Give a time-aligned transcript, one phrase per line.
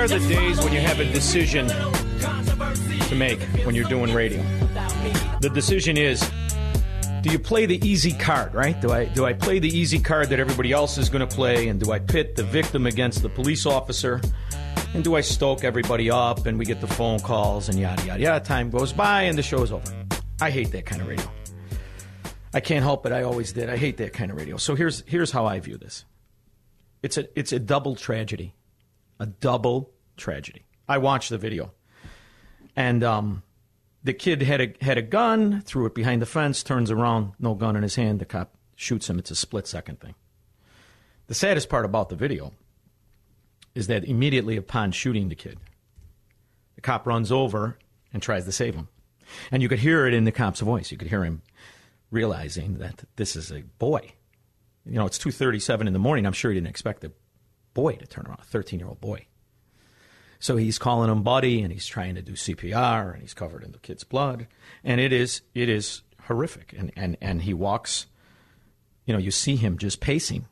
[0.00, 4.42] Are the days when you have a decision to make when you're doing radio.
[5.40, 6.20] The decision is
[7.20, 8.80] do you play the easy card, right?
[8.80, 11.68] Do I do I play the easy card that everybody else is going to play
[11.68, 14.22] and do I pit the victim against the police officer?
[14.94, 18.22] And do I stoke everybody up and we get the phone calls and yada yada
[18.22, 20.06] yada time goes by and the show's over.
[20.40, 21.30] I hate that kind of radio.
[22.54, 23.12] I can't help it.
[23.12, 23.68] I always did.
[23.68, 24.56] I hate that kind of radio.
[24.56, 26.06] So here's here's how I view this.
[27.02, 28.54] It's a it's a double tragedy.
[29.20, 30.64] A double tragedy.
[30.88, 31.72] I watched the video.
[32.74, 33.42] And um
[34.02, 37.54] the kid had a had a gun, threw it behind the fence, turns around, no
[37.54, 38.18] gun in his hand.
[38.18, 39.18] The cop shoots him.
[39.18, 40.14] It's a split second thing.
[41.26, 42.52] The saddest part about the video
[43.74, 45.58] is that immediately upon shooting the kid,
[46.74, 47.78] the cop runs over
[48.12, 48.88] and tries to save him.
[49.52, 50.90] And you could hear it in the cop's voice.
[50.90, 51.42] You could hear him
[52.10, 54.12] realizing that this is a boy.
[54.84, 56.26] You know, it's 2:37 in the morning.
[56.26, 57.12] I'm sure he didn't expect a
[57.74, 59.26] boy to turn around, a 13-year-old boy.
[60.38, 63.72] So he's calling him buddy and he's trying to do CPR and he's covered in
[63.72, 64.46] the kid's blood.
[64.82, 66.74] And it is it is horrific.
[66.76, 68.06] And and, and he walks,
[69.04, 70.46] you know, you see him just pacing.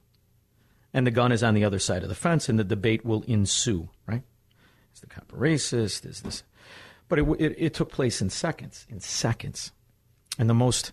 [0.93, 3.23] And the gun is on the other side of the fence and the debate will
[3.23, 4.23] ensue, right?
[4.95, 6.05] Is the cop a racist?
[6.05, 6.43] Is this
[7.09, 9.73] but it, it, it took place in seconds, in seconds.
[10.39, 10.93] And the most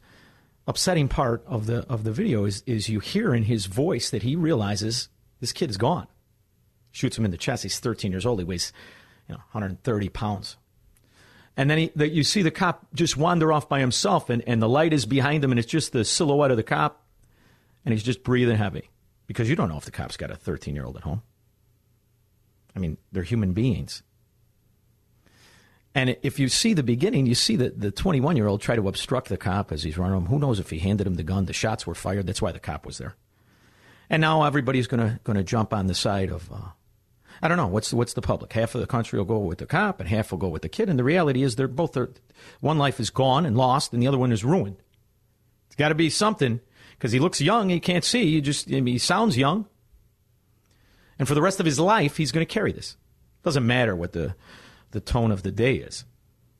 [0.67, 4.23] upsetting part of the of the video is is you hear in his voice that
[4.23, 5.09] he realizes
[5.39, 6.07] this kid is gone
[6.95, 7.63] shoots him in the chest.
[7.63, 8.39] He's 13 years old.
[8.39, 8.71] He weighs,
[9.27, 10.55] you know, 130 pounds.
[11.57, 14.61] And then he, the, you see the cop just wander off by himself, and, and
[14.61, 17.03] the light is behind him, and it's just the silhouette of the cop,
[17.85, 18.89] and he's just breathing heavy
[19.27, 21.21] because you don't know if the cop's got a 13 year old at home.
[22.75, 24.03] I mean, they're human beings.
[25.93, 28.87] And if you see the beginning, you see that the 21 year old try to
[28.89, 30.25] obstruct the cop as he's running him.
[30.25, 31.45] Who knows if he handed him the gun?
[31.45, 32.27] The shots were fired.
[32.27, 33.15] That's why the cop was there.
[34.09, 36.71] And now everybody's going to going to jump on the side of uh,
[37.45, 38.53] I don't know what's what's the public.
[38.53, 40.69] Half of the country will go with the cop, and half will go with the
[40.69, 40.89] kid.
[40.89, 42.11] And the reality is, they're both are,
[42.59, 44.77] one life is gone and lost, and the other one is ruined.
[45.67, 46.59] It's got to be something
[46.93, 47.69] because he looks young.
[47.69, 48.31] He can't see.
[48.31, 49.67] He just I mean, he sounds young,
[51.19, 52.97] and for the rest of his life, he's going to carry this.
[53.43, 54.35] Doesn't matter what the
[54.89, 56.03] the tone of the day is.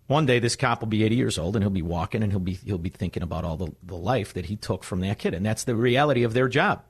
[0.06, 2.40] One day, this cop will be 80 years old, and he'll be walking, and he'll
[2.40, 5.34] be he'll be thinking about all the, the life that he took from that kid,
[5.34, 6.84] and that's the reality of their job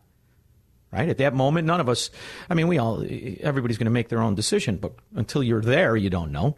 [0.95, 1.09] right?
[1.09, 2.09] At that moment, none of us,
[2.49, 3.03] I mean, we all,
[3.41, 6.57] everybody's going to make their own decision, but until you're there, you don't know.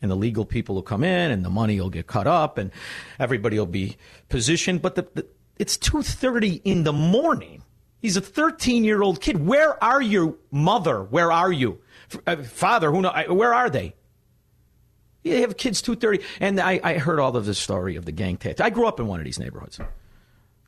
[0.00, 2.70] And the legal people will come in and the money will get cut up and
[3.18, 3.98] everybody will be
[4.30, 4.80] positioned.
[4.80, 5.26] But the, the,
[5.58, 7.62] it's 2.30 in the morning.
[8.00, 9.46] He's a 13 year old kid.
[9.46, 11.02] Where are your mother?
[11.02, 11.80] Where are you?
[12.26, 13.94] Uh, father, who know, where are they?
[15.22, 16.24] You have kids 2.30.
[16.40, 18.58] And I, I heard all of the story of the gang tats.
[18.58, 19.78] I grew up in one of these neighborhoods.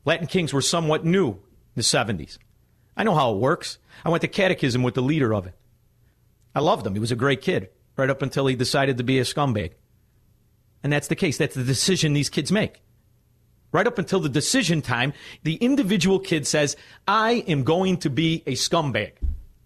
[0.04, 1.38] Latin Kings were somewhat new
[1.74, 2.38] the 70s.
[2.96, 3.78] I know how it works.
[4.04, 5.54] I went to catechism with the leader of it.
[6.54, 6.94] I loved him.
[6.94, 9.72] He was a great kid, right up until he decided to be a scumbag.
[10.82, 11.38] And that's the case.
[11.38, 12.82] That's the decision these kids make.
[13.70, 15.14] Right up until the decision time,
[15.44, 16.76] the individual kid says,
[17.08, 19.12] I am going to be a scumbag.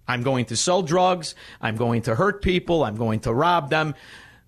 [0.06, 1.34] I'm going to sell drugs.
[1.60, 2.84] I'm going to hurt people.
[2.84, 3.96] I'm going to rob them.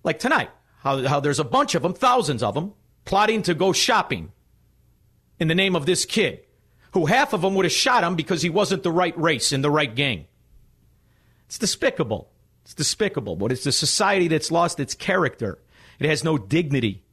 [0.03, 2.73] Like tonight, how, how there's a bunch of them, thousands of them,
[3.03, 4.31] plotting to go shopping
[5.39, 6.45] in the name of this kid
[6.91, 9.61] who half of them would have shot him because he wasn't the right race in
[9.61, 10.25] the right gang.
[11.47, 12.29] It's despicable.
[12.63, 13.35] It's despicable.
[13.35, 15.59] But it's a society that's lost its character.
[15.99, 17.03] It has no dignity.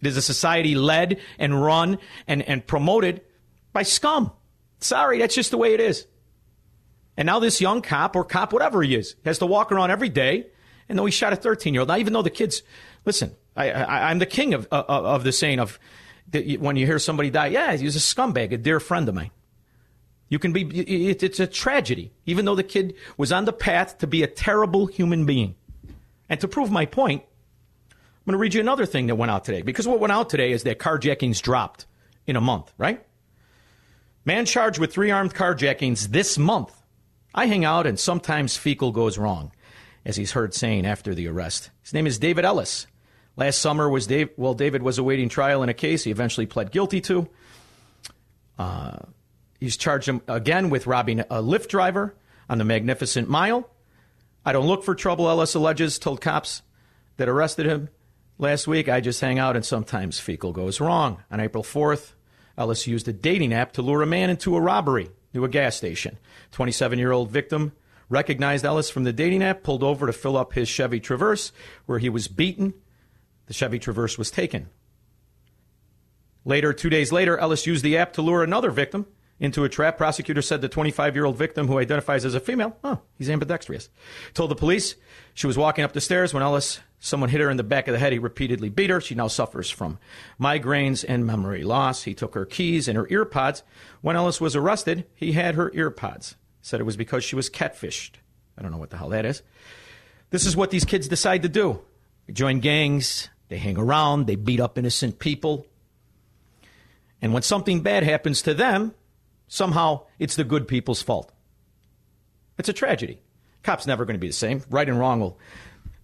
[0.00, 3.22] It is a society led and run and, and promoted
[3.72, 4.32] by scum.
[4.80, 6.06] Sorry, that's just the way it is.
[7.16, 10.10] And now this young cop or cop, whatever he is, has to walk around every
[10.10, 10.46] day
[10.88, 11.88] and though he shot a 13 year old.
[11.88, 12.62] Now, even though the kids,
[13.04, 13.70] listen, I,
[14.10, 15.78] I'm the king of, of, of the saying of
[16.32, 19.30] when you hear somebody die, yeah, he was a scumbag, a dear friend of mine.
[20.28, 24.06] You can be, it's a tragedy, even though the kid was on the path to
[24.06, 25.54] be a terrible human being.
[26.28, 27.22] And to prove my point,
[27.92, 29.62] I'm going to read you another thing that went out today.
[29.62, 31.86] Because what went out today is that carjackings dropped
[32.26, 33.06] in a month, right?
[34.24, 36.74] Man charged with three armed carjackings this month.
[37.32, 39.52] I hang out and sometimes fecal goes wrong,
[40.04, 41.70] as he's heard saying after the arrest.
[41.82, 42.88] His name is David Ellis.
[43.36, 44.30] Last summer was Dave.
[44.36, 47.28] Well, David was awaiting trial in a case he eventually pled guilty to.
[48.58, 48.96] Uh,
[49.60, 52.14] he's charged him again with robbing a Lyft driver
[52.48, 53.68] on the Magnificent Mile.
[54.44, 55.28] I don't look for trouble.
[55.28, 56.62] Ellis alleges told cops
[57.18, 57.90] that arrested him
[58.38, 58.88] last week.
[58.88, 61.22] I just hang out and sometimes fecal goes wrong.
[61.30, 62.12] On April 4th,
[62.56, 65.76] Ellis used a dating app to lure a man into a robbery to a gas
[65.76, 66.18] station.
[66.52, 67.72] 27 year old victim
[68.08, 71.52] recognized Ellis from the dating app, pulled over to fill up his Chevy Traverse,
[71.84, 72.72] where he was beaten
[73.46, 74.68] the Chevy Traverse was taken.
[76.44, 79.06] Later, two days later, Ellis used the app to lure another victim
[79.40, 79.96] into a trap.
[79.96, 83.88] Prosecutor said the 25 year old victim, who identifies as a female, oh, he's ambidextrous,
[84.34, 84.94] told the police
[85.34, 87.92] she was walking up the stairs when Ellis, someone hit her in the back of
[87.92, 88.12] the head.
[88.12, 89.00] He repeatedly beat her.
[89.00, 89.98] She now suffers from
[90.40, 92.04] migraines and memory loss.
[92.04, 93.62] He took her keys and her earpods.
[94.00, 96.36] When Ellis was arrested, he had her earpods.
[96.62, 98.12] Said it was because she was catfished.
[98.58, 99.42] I don't know what the hell that is.
[100.30, 101.80] This is what these kids decide to do.
[102.32, 105.66] Join gangs, they hang around, they beat up innocent people.
[107.22, 108.94] And when something bad happens to them,
[109.48, 111.32] somehow it's the good people's fault.
[112.58, 113.20] It's a tragedy.
[113.62, 114.62] Cops never going to be the same.
[114.70, 115.38] Right and wrong will,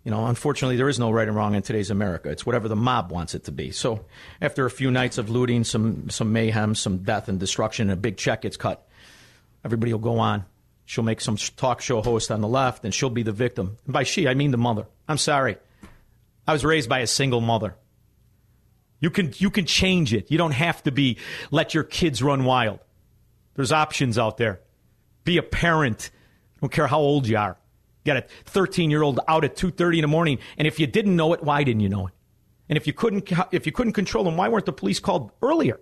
[0.04, 2.28] you know, unfortunately, there is no right and wrong in today's America.
[2.28, 3.70] It's whatever the mob wants it to be.
[3.70, 4.04] So
[4.40, 8.00] after a few nights of looting, some, some mayhem, some death and destruction, and a
[8.00, 8.86] big check gets cut,
[9.64, 10.44] everybody will go on.
[10.84, 13.78] She'll make some talk show host on the left, and she'll be the victim.
[13.84, 14.86] And by she, I mean the mother.
[15.08, 15.56] I'm sorry.
[16.46, 17.76] I was raised by a single mother.
[19.00, 20.30] You can, you can change it.
[20.30, 21.18] You don't have to be,
[21.50, 22.80] let your kids run wild.
[23.54, 24.60] There's options out there.
[25.24, 26.10] Be a parent.
[26.60, 27.58] Don't care how old you are.
[28.04, 30.86] You got a 13 year old out at 2:30 in the morning, and if you
[30.86, 32.14] didn't know it, why didn't you know it?
[32.68, 35.78] And if you couldn't, if you couldn't control them, why weren't the police called earlier?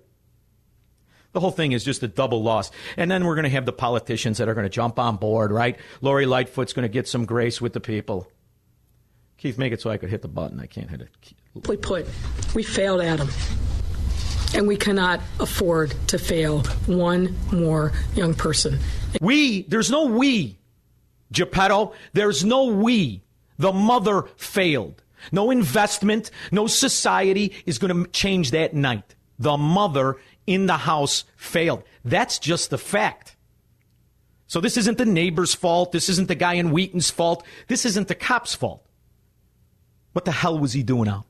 [1.32, 2.70] The whole thing is just a double loss.
[2.96, 5.52] And then we're going to have the politicians that are going to jump on board,
[5.52, 5.78] right?
[6.00, 8.26] Lori Lightfoot's going to get some grace with the people.
[9.40, 10.60] Keith, make it so I could hit the button.
[10.60, 11.08] I can't hit it.
[11.54, 12.06] Simply put,
[12.54, 13.30] we failed Adam.
[14.54, 18.78] And we cannot afford to fail one more young person.
[19.22, 20.58] We, there's no we,
[21.32, 21.94] Geppetto.
[22.12, 23.22] There's no we.
[23.58, 25.02] The mother failed.
[25.32, 29.14] No investment, no society is going to change that night.
[29.38, 30.16] The mother
[30.46, 31.82] in the house failed.
[32.04, 33.36] That's just the fact.
[34.48, 35.92] So this isn't the neighbor's fault.
[35.92, 37.46] This isn't the guy in Wheaton's fault.
[37.68, 38.84] This isn't the cop's fault.
[40.12, 41.24] What the hell was he doing out?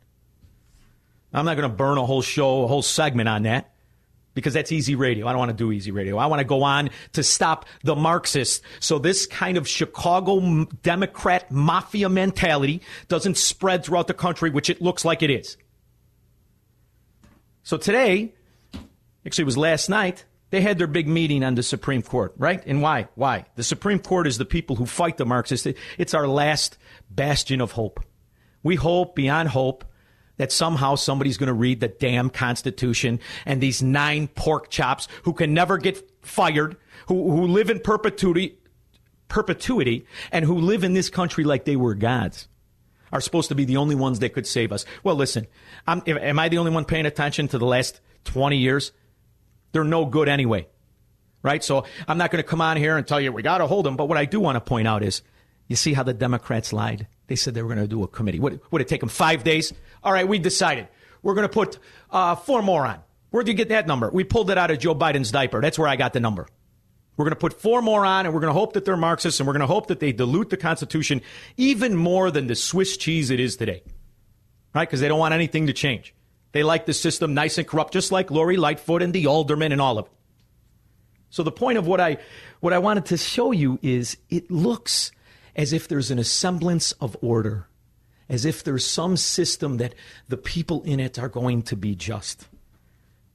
[1.33, 3.73] I'm not going to burn a whole show, a whole segment on that
[4.35, 5.27] because that's easy radio.
[5.27, 6.17] I don't want to do easy radio.
[6.17, 8.63] I want to go on to stop the Marxists.
[8.81, 14.81] So this kind of Chicago Democrat mafia mentality doesn't spread throughout the country, which it
[14.81, 15.57] looks like it is.
[17.63, 18.35] So today,
[19.27, 22.63] actually it was last night, they had their big meeting on the Supreme Court, right?
[22.67, 23.09] And why?
[23.15, 23.47] Why?
[23.55, 25.67] The Supreme Court is the people who fight the Marxists.
[25.97, 26.77] It's our last
[27.09, 28.05] bastion of hope.
[28.63, 29.85] We hope beyond hope
[30.37, 35.33] that somehow somebody's going to read the damn Constitution and these nine pork chops who
[35.33, 36.77] can never get fired,
[37.09, 38.59] who, who live in perpetuity,
[39.29, 42.49] perpetuity, and who live in this country like they were gods
[43.13, 44.85] are supposed to be the only ones that could save us.
[45.03, 45.47] Well, listen,
[45.87, 48.93] I'm, am I the only one paying attention to the last 20 years?
[49.73, 50.69] They're no good anyway,
[51.43, 51.63] right?
[51.63, 53.87] So I'm not going to come on here and tell you we got to hold
[53.87, 53.97] them.
[53.97, 55.23] But what I do want to point out is
[55.69, 57.07] you see how the Democrats lied?
[57.31, 58.41] They said they were going to do a committee.
[58.41, 59.73] Would, would it take them five days?
[60.03, 60.89] All right, we decided.
[61.23, 61.79] We're going to put
[62.11, 62.99] uh, four more on.
[63.31, 64.11] Where'd you get that number?
[64.11, 65.61] We pulled it out of Joe Biden's diaper.
[65.61, 66.49] That's where I got the number.
[67.17, 69.39] We're going to put four more on, and we're going to hope that they're Marxists,
[69.39, 71.23] and we're going to hope that they dilute the Constitution
[71.57, 73.85] even more than the Swiss cheese it is today.
[74.75, 74.89] Right?
[74.89, 76.13] Because they don't want anything to change.
[76.51, 79.81] They like the system nice and corrupt, just like Lori Lightfoot and the aldermen and
[79.81, 80.13] all of it.
[81.29, 82.19] So the point of what I
[82.59, 85.13] what I wanted to show you is it looks
[85.57, 87.67] as if there's an semblance of order,
[88.29, 89.95] as if there's some system that
[90.29, 92.49] the people in it are going to be just.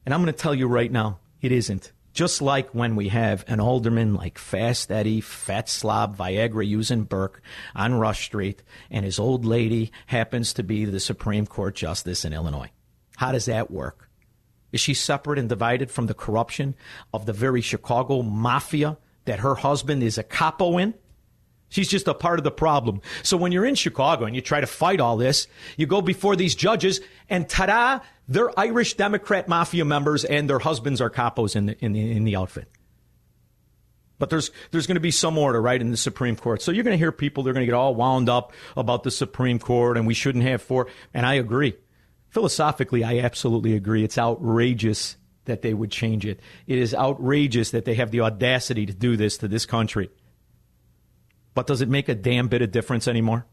[0.05, 1.91] And I'm going to tell you right now, it isn't.
[2.13, 7.41] Just like when we have an alderman like Fast Eddie, Fat Slob, Viagra using Burke
[7.75, 12.31] on Rush Street, and his old lady happens to be the Supreme Court Justice in
[12.31, 12.72] Illinois.
[13.17, 14.10] How does that work?
[14.72, 16.75] Is she separate and divided from the corruption
[17.13, 20.93] of the very Chicago mafia that her husband is a capo in?
[21.75, 23.01] She's just a part of the problem.
[23.22, 26.38] So when you're in Chicago and you try to fight all this, you go before
[26.38, 31.65] these judges, and ta-da, they're Irish Democrat mafia members, and their husbands are capos in
[31.65, 32.70] the in the, in the outfit.
[34.20, 36.62] But there's there's going to be some order, right, in the Supreme Court.
[36.62, 39.12] So you're going to hear people they're going to get all wound up about the
[39.12, 40.88] Supreme Court, and we shouldn't have four.
[41.13, 41.75] And I agree.
[42.29, 44.05] Philosophically, I absolutely agree.
[44.05, 46.39] It's outrageous that they would change it.
[46.67, 50.10] It is outrageous that they have the audacity to do this to this country.
[51.56, 53.48] But does it make a damn bit of difference anymore?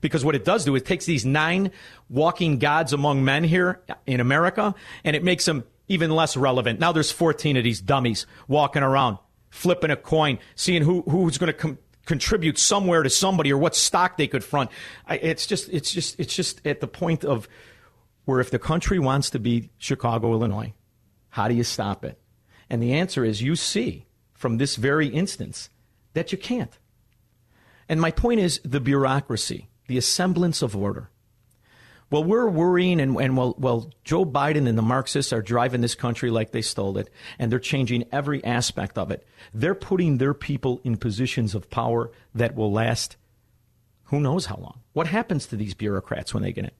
[0.00, 1.70] Because what it does do, it takes these nine
[2.08, 6.80] walking gods among men here in America and it makes them even less relevant.
[6.80, 9.18] Now there's 14 of these dummies walking around,
[9.50, 13.74] flipping a coin, seeing who, who's going to com- contribute somewhere to somebody or what
[13.74, 14.70] stock they could front.
[15.06, 17.48] I, it's just, it's just, it's just at the point of
[18.24, 20.72] where if the country wants to be Chicago, Illinois,
[21.30, 22.18] how do you stop it?
[22.68, 25.70] And the answer is you see from this very instance
[26.14, 26.76] that you can't.
[27.88, 31.10] And my point is the bureaucracy, the semblance of order.
[32.08, 35.96] Well, we're worrying, and, and well, well, Joe Biden and the Marxists are driving this
[35.96, 39.26] country like they stole it, and they're changing every aspect of it.
[39.52, 43.16] They're putting their people in positions of power that will last
[44.06, 44.80] who knows how long.
[44.92, 46.70] What happens to these bureaucrats when they get in?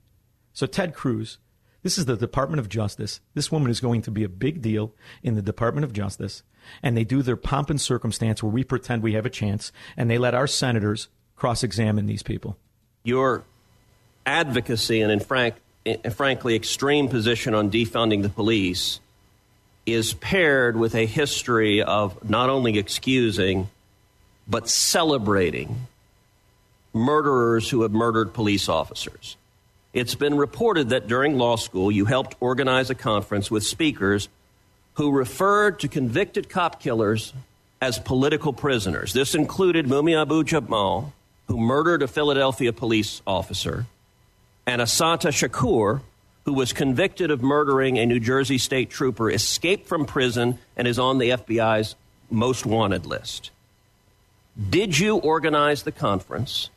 [0.53, 1.39] So, Ted Cruz,
[1.83, 3.21] this is the Department of Justice.
[3.35, 6.43] This woman is going to be a big deal in the Department of Justice.
[6.83, 10.11] And they do their pomp and circumstance where we pretend we have a chance, and
[10.11, 12.57] they let our senators cross examine these people.
[13.05, 13.45] Your
[14.25, 15.55] advocacy and, in frank,
[15.85, 19.01] in frankly, extreme position on defunding the police
[19.87, 23.69] is paired with a history of not only excusing,
[24.49, 25.87] but celebrating
[26.93, 29.37] murderers who have murdered police officers.
[29.93, 34.29] It's been reported that during law school you helped organize a conference with speakers
[34.97, 37.33] who referred to convicted cop killers
[37.81, 39.13] as political prisoners.
[39.13, 41.13] This included Mumia Abu Jamal,
[41.49, 43.87] who murdered a Philadelphia police officer,
[44.67, 46.01] and Assata Shakur,
[46.47, 50.99] who was convicted of murdering a New Jersey state trooper, escaped from prison, and is
[50.99, 51.95] on the FBI's
[52.31, 53.51] most wanted list.
[54.71, 56.71] Did you organize the conference?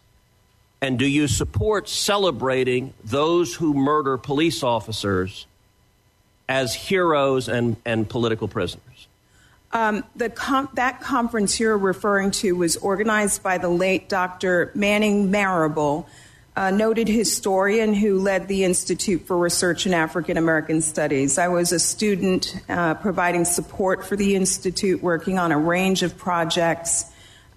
[0.82, 5.46] And do you support celebrating those who murder police officers
[6.50, 9.08] as heroes and, and political prisoners?
[9.72, 14.72] Um, the com- that conference you're referring to was organized by the late Dr.
[14.74, 16.10] Manning Marable,
[16.56, 21.38] a noted historian who led the Institute for Research in African American Studies.
[21.38, 26.18] I was a student uh, providing support for the Institute, working on a range of
[26.18, 27.06] projects.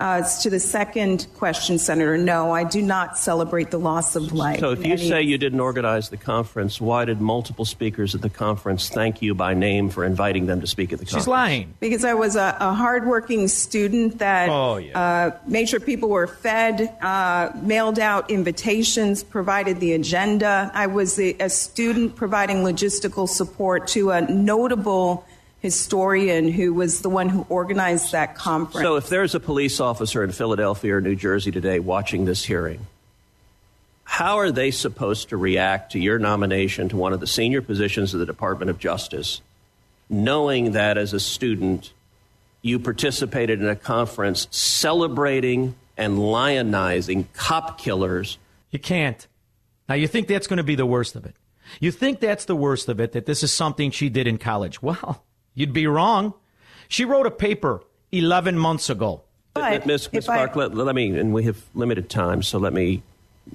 [0.02, 4.32] Uh, as to the second question, Senator, no, I do not celebrate the loss of
[4.32, 4.58] life.
[4.58, 8.28] So, if you say you didn't organize the conference, why did multiple speakers at the
[8.28, 11.22] conference thank you by name for inviting them to speak at the conference?
[11.24, 11.74] She's lying.
[11.78, 14.98] Because I was a, a hardworking student that Oh, yeah.
[15.00, 20.68] uh, made sure people were fed, uh, mailed out invitations, provided the agenda.
[20.74, 25.24] I was a, a student providing logistical support to a notable
[25.62, 28.84] historian who was the one who organized that conference.
[28.84, 32.86] So, if there's a police officer in Philadelphia or New Jersey today watching this hearing,
[34.02, 38.12] how are they supposed to react to your nomination to one of the senior positions
[38.12, 39.40] of the Department of Justice,
[40.10, 41.92] knowing that as a student
[42.60, 48.36] you participated in a conference celebrating and lionizing cop killers?
[48.72, 49.26] You can't.
[49.88, 51.36] Now, you think that's going to be the worst of it.
[51.78, 54.82] You think that's the worst of it, that this is something she did in college.
[54.82, 55.22] Well,
[55.54, 56.34] you'd be wrong.
[56.88, 57.82] She wrote a paper
[58.12, 59.22] 11 months ago.
[59.54, 62.72] But Miss, Miss if I- let, let me, and we have limited time, so let
[62.72, 63.02] me.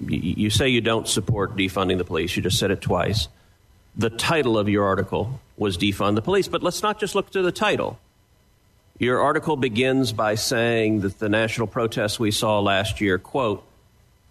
[0.05, 2.35] You, you say you don't support defunding the police.
[2.35, 3.29] You just said it twice.
[3.95, 7.41] The title of your article was Defund the Police, but let's not just look to
[7.41, 7.97] the title.
[8.99, 13.63] Your article begins by saying that the national protests we saw last year, quote,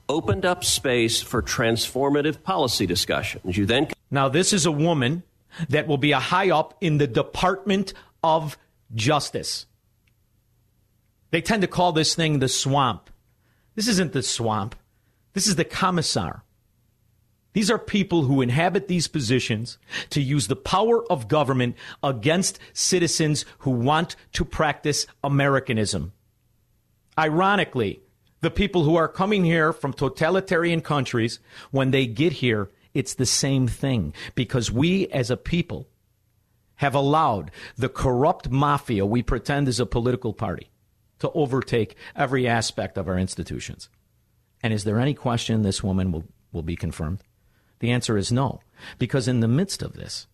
[0.08, 3.56] opened up space for transformative policy discussions.
[3.56, 5.22] You then Now, this is a woman
[5.68, 8.58] that will be a high up in the Department of
[8.94, 9.66] Justice.
[11.30, 13.10] They tend to call this thing the swamp.
[13.74, 14.74] This isn't the swamp.
[15.34, 16.44] This is the commissar.
[17.52, 19.78] These are people who inhabit these positions
[20.10, 26.12] to use the power of government against citizens who want to practice Americanism.
[27.18, 28.00] Ironically,
[28.42, 33.26] the people who are coming here from totalitarian countries, when they get here, it's the
[33.26, 35.88] same thing because we as a people
[36.76, 40.70] have allowed the corrupt mafia we pretend is a political party
[41.18, 43.88] to overtake every aspect of our institutions.
[44.62, 47.20] And is there any question this woman will, will be confirmed?
[47.78, 48.60] The answer is no,
[48.98, 50.26] because in the midst of this,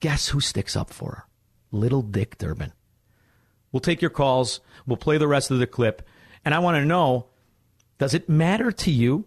[0.00, 1.24] guess who sticks up for her?
[1.70, 2.72] Little Dick Durbin.
[3.72, 4.60] We'll take your calls.
[4.86, 6.02] We'll play the rest of the clip.
[6.44, 7.28] And I want to know
[7.98, 9.26] Does it matter to you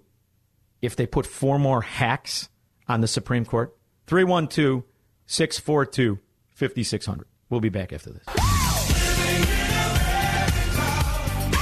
[0.82, 2.50] if they put four more hacks
[2.92, 3.76] on the Supreme Court?
[4.08, 4.84] 312
[5.26, 6.20] 642
[6.50, 7.28] 5600.
[7.50, 8.24] We'll be back after this.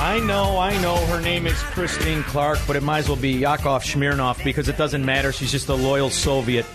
[0.02, 3.32] I know, I know her name is Kristen Clarke, but it might as well be
[3.32, 5.32] Yakov Smirnoff because it doesn't matter.
[5.32, 6.66] She's just a loyal Soviet.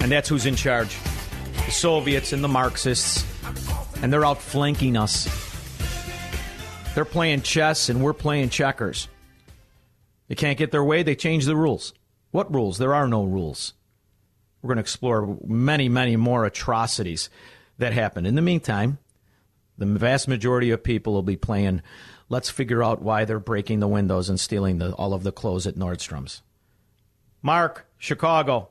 [0.00, 0.96] And that's who's in charge
[1.66, 3.24] the Soviets and the Marxists.
[4.00, 5.24] And they're outflanking us.
[6.94, 9.08] They're playing chess and we're playing checkers.
[10.28, 11.92] They can't get their way, they change the rules.
[12.36, 12.76] What rules?
[12.76, 13.72] There are no rules.
[14.60, 17.30] We're going to explore many, many more atrocities
[17.78, 18.26] that happen.
[18.26, 18.98] In the meantime,
[19.78, 21.80] the vast majority of people will be playing.
[22.28, 25.66] Let's figure out why they're breaking the windows and stealing the, all of the clothes
[25.66, 26.42] at Nordstrom's.
[27.40, 28.68] Mark, Chicago.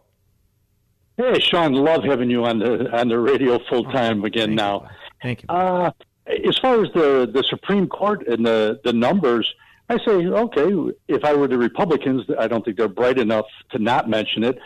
[1.18, 4.82] Hey, Sean, love having you on the on the radio full time again Thank now.
[4.82, 4.90] You.
[5.24, 5.48] Thank you.
[5.50, 5.92] Uh,
[6.28, 9.56] as far as the the Supreme Court and the the numbers,
[9.90, 10.94] I say okay.
[11.08, 14.58] If I were the Republicans, I don't think they're bright enough to not mention it.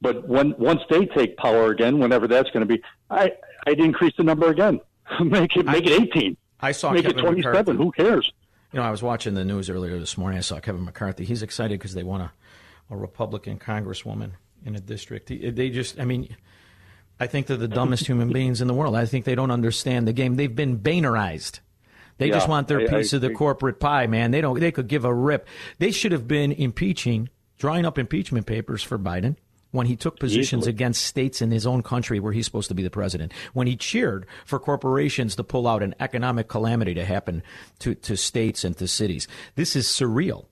[0.00, 3.32] But when once they take power again, whenever that's going to be, I
[3.66, 4.80] I'd increase the number again.
[5.24, 6.36] make it make it eighteen.
[6.60, 7.76] I saw make Kevin it twenty seven.
[7.76, 7.84] McCarthy.
[7.84, 8.32] Who cares?
[8.72, 10.38] You know, I was watching the news earlier this morning.
[10.38, 11.24] I saw Kevin McCarthy.
[11.24, 12.32] He's excited because they want a,
[12.88, 14.32] a Republican congresswoman
[14.64, 15.28] in a district.
[15.28, 16.34] He, they just, I mean,
[17.20, 18.96] I think they're the dumbest human beings in the world.
[18.96, 20.36] I think they don't understand the game.
[20.36, 21.60] They've been Boehnerized.
[22.18, 23.36] They Yeah, just want their I- I piece of the agree.
[23.36, 24.30] corporate pie, man.
[24.30, 24.58] They don't.
[24.60, 25.46] They could give a rip.
[25.78, 27.28] They should have been impeaching,
[27.58, 29.36] drawing up impeachment papers for Biden
[29.70, 30.70] when he took positions Easily.
[30.74, 33.32] against states in his own country where he's supposed to be the president.
[33.54, 37.42] When he cheered for corporations to pull out an economic calamity to happen
[37.78, 39.26] to, to states and to cities.
[39.54, 40.44] This is surreal.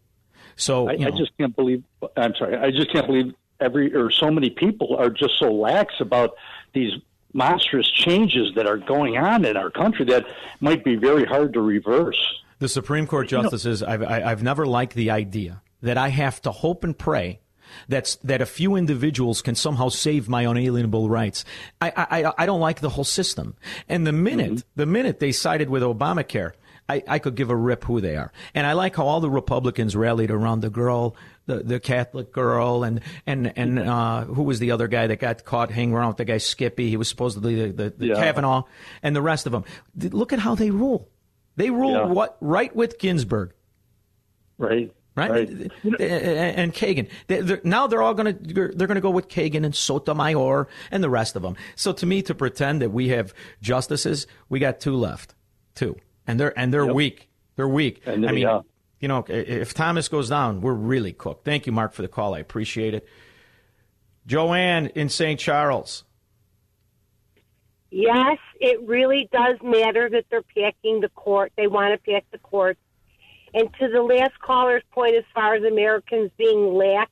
[0.56, 1.82] So I, I just can't believe.
[2.16, 2.56] I'm sorry.
[2.56, 6.34] I just can't believe every or so many people are just so lax about
[6.72, 6.92] these
[7.32, 10.26] monstrous changes that are going on in our country that
[10.60, 12.20] might be very hard to reverse.
[12.58, 16.50] The Supreme Court justices, I've, I- I've never liked the idea that I have to
[16.50, 17.40] hope and pray
[17.88, 21.44] that's, that a few individuals can somehow save my unalienable rights.
[21.80, 23.56] I, I, I don't like the whole system.
[23.88, 24.68] And the minute, mm-hmm.
[24.76, 26.52] the minute they sided with Obamacare,
[26.90, 28.32] I, I could give a rip who they are.
[28.54, 31.14] And I like how all the Republicans rallied around the girl,
[31.46, 35.44] the, the Catholic girl, and, and, and uh, who was the other guy that got
[35.44, 36.88] caught hanging around with the guy Skippy?
[36.90, 38.14] He was supposedly the, the, the Yeah.
[38.16, 38.64] Kavanaugh,
[39.02, 39.64] and the rest of them.
[39.96, 41.08] Look at how they rule.
[41.56, 42.06] They rule Yeah.
[42.06, 43.52] what right with Ginsburg,
[44.58, 44.92] Right.
[45.16, 45.30] right?
[45.30, 45.48] Right.
[46.00, 47.08] And, Kagan.
[47.26, 51.02] They're, now they're all going to they're going to go with Kagan and Sotomayor and
[51.04, 51.56] the rest of them.
[51.76, 55.34] So to me, to pretend that we have justices, we got two left,
[55.74, 55.96] two,
[56.30, 57.28] and they're and they're weak.
[57.56, 58.02] They're weak.
[58.06, 58.60] And I mean, yeah.
[59.00, 61.44] you know, if Thomas goes down, we're really cooked.
[61.44, 62.34] Thank you, Mark, for the call.
[62.34, 63.06] I appreciate it.
[64.26, 65.38] Joanne in St.
[65.38, 66.04] Charles.
[67.90, 71.52] Yes, it really does matter that they're packing the court.
[71.56, 72.78] They want to pack the court.
[73.52, 77.10] And to the last caller's point, as far as Americans being lax,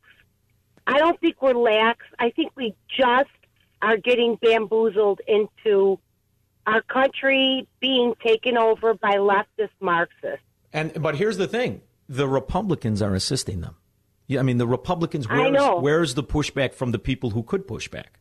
[0.87, 2.07] I don't think we're lax.
[2.21, 3.29] I think we just
[3.83, 5.99] are getting bamboozled into
[6.69, 10.45] our country being taken over by leftist Marxists.
[10.73, 13.77] And but here's the thing: the Republicans are assisting them.
[14.27, 15.27] Yeah, I mean, the Republicans.
[15.29, 18.21] I Where's, where's the pushback from the people who could push back?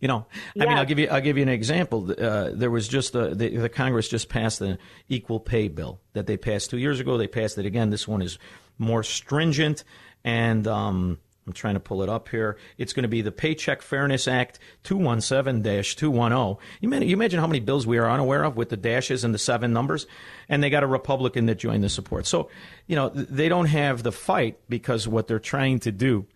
[0.00, 0.26] You know,
[0.60, 2.10] I mean, I'll give you I'll give you an example.
[2.10, 4.76] Uh, there was just a, the, the Congress just passed the
[5.08, 7.16] equal pay bill that they passed two years ago.
[7.16, 7.90] They passed it again.
[7.90, 8.38] This one is
[8.76, 9.84] more stringent,
[10.24, 12.56] and um, I'm trying to pull it up here.
[12.78, 16.58] It's going to be the Paycheck Fairness Act 217-210.
[16.80, 19.34] You imagine, you imagine how many bills we are unaware of with the dashes and
[19.34, 20.06] the seven numbers,
[20.48, 22.26] and they got a Republican that joined the support.
[22.26, 22.48] So,
[22.86, 26.26] you know, they don't have the fight because what they're trying to do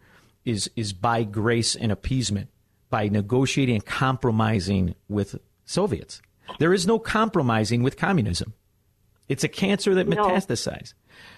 [0.44, 2.48] is is by grace and appeasement,
[2.90, 6.22] by negotiating and compromising with Soviets.
[6.58, 8.54] There is no compromising with communism.
[9.28, 10.28] It's a cancer that No.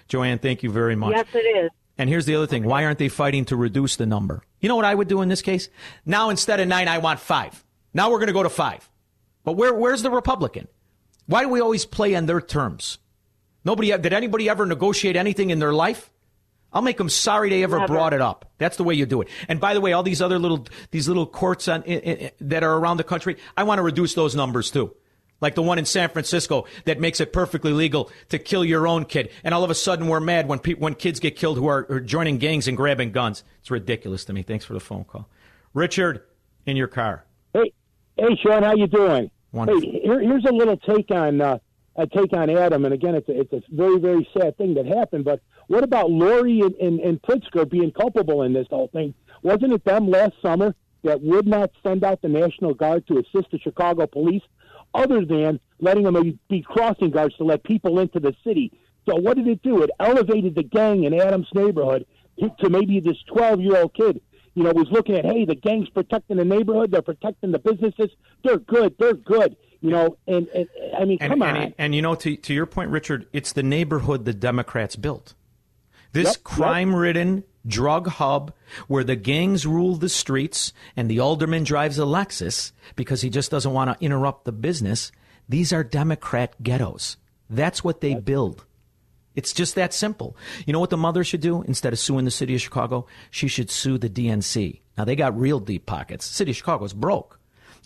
[0.07, 1.13] Joanne, thank you very much.
[1.17, 1.71] Yes, it is.
[1.99, 2.65] And here's the other thing.
[2.65, 4.43] Why aren't they fighting to reduce the number?
[4.61, 5.69] You know what I would do in this case?
[6.07, 7.65] Now instead of nine, I want five.
[7.93, 8.89] Now we're going to go to five.
[9.45, 10.69] But where, where's the Republican?
[11.27, 12.99] Why do we always play on their terms?
[13.65, 16.11] Nobody, did anybody ever negotiate anything in their life?
[16.73, 17.93] I'll make them sorry they ever Never.
[17.93, 18.53] brought it up.
[18.59, 19.29] That's the way you do it.
[19.49, 22.63] And by the way, all these other little, these little courts on, i i that
[22.63, 24.95] are around the country, I want to reduce those numbers too.
[25.41, 29.05] Like the one in San Francisco that makes it perfectly legal to kill your own
[29.05, 29.31] kid.
[29.43, 31.87] And all of a sudden we're mad when pe- when kids get killed who are,
[31.89, 33.43] are joining gangs and grabbing guns.
[33.61, 34.43] It's ridiculous to me.
[34.43, 35.29] Thanks for the phone call.
[35.73, 36.23] Richard,
[36.67, 37.25] in your car.
[37.55, 37.73] Hey,
[38.17, 39.31] hey, Sean, how you doing?
[39.53, 39.81] Wonderful.
[39.81, 41.59] Hey, here, here's a little take on uh,
[41.97, 44.87] a take on Adam, and again, it's a, it's a very very sad thing that
[44.87, 45.25] happened.
[45.25, 49.15] But what about Lori and, and, and Pritzker being culpable in this whole thing?
[49.43, 53.51] Wasn't it them last summer that would not send out the National Guard to assist
[53.51, 54.43] the Chicago police,
[54.95, 58.73] other than letting them be crossing guards to let people into the city?
[59.09, 59.83] So what did it do?
[59.83, 62.07] It elevated the gang in Adams neighborhood
[62.39, 64.21] to maybe this 12 year old kid.
[64.55, 68.11] You know, was looking at, hey, the gang's protecting the neighborhood, they're protecting the businesses,
[68.45, 69.57] they're good, they're good.
[69.81, 71.75] You know, and, and I mean, And, come and, on.
[71.79, 75.35] and you know, to, to your point, Richard, it's the neighborhood the Democrats built.
[76.13, 76.43] This Yep, yep.
[76.45, 78.53] crime ridden drug hub
[78.89, 83.51] where the gangs rule the streets and the alderman drives a Lexus because he just
[83.51, 85.13] doesn't want to interrupt the business.
[85.49, 87.17] These are Democrat ghettos.
[87.49, 88.65] That's what they build.
[89.35, 90.37] It's just that simple.
[90.67, 93.07] You know what the mother should do instead of suing the city of Chicago?
[93.31, 94.81] She should sue the DNC.
[94.99, 96.27] Now they got real deep pockets.
[96.27, 97.39] City of Chicago's broke.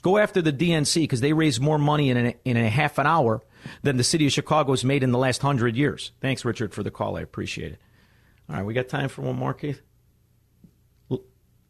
[0.02, 3.06] Go after the DNC because they raise more money in a, in a half an
[3.06, 3.42] hour
[3.82, 6.12] than the city of Chicago's made in the last hundred years.
[6.20, 7.16] Thanks, Richard, for the call.
[7.16, 7.80] I appreciate it.
[8.48, 9.80] All right, we got time for one more, Keith?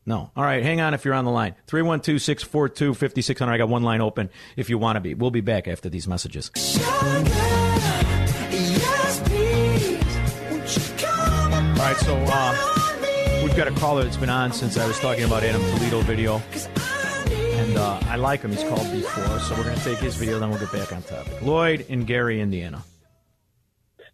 [0.07, 0.31] No.
[0.37, 1.55] All right, hang on if you're on the line.
[1.67, 3.53] 312 642 5600.
[3.53, 5.15] I got one line open if you want to be.
[5.15, 6.51] We'll be back after these messages.
[6.55, 6.61] All
[11.91, 15.43] right, so uh, we've got a caller that's been on since I was talking about
[15.43, 16.43] Adam Toledo video.
[17.31, 18.51] And uh, I like him.
[18.51, 19.41] He's called before.
[19.41, 21.41] So we're going to take his video, then we'll get back on topic.
[21.41, 22.85] Lloyd in Gary, Indiana.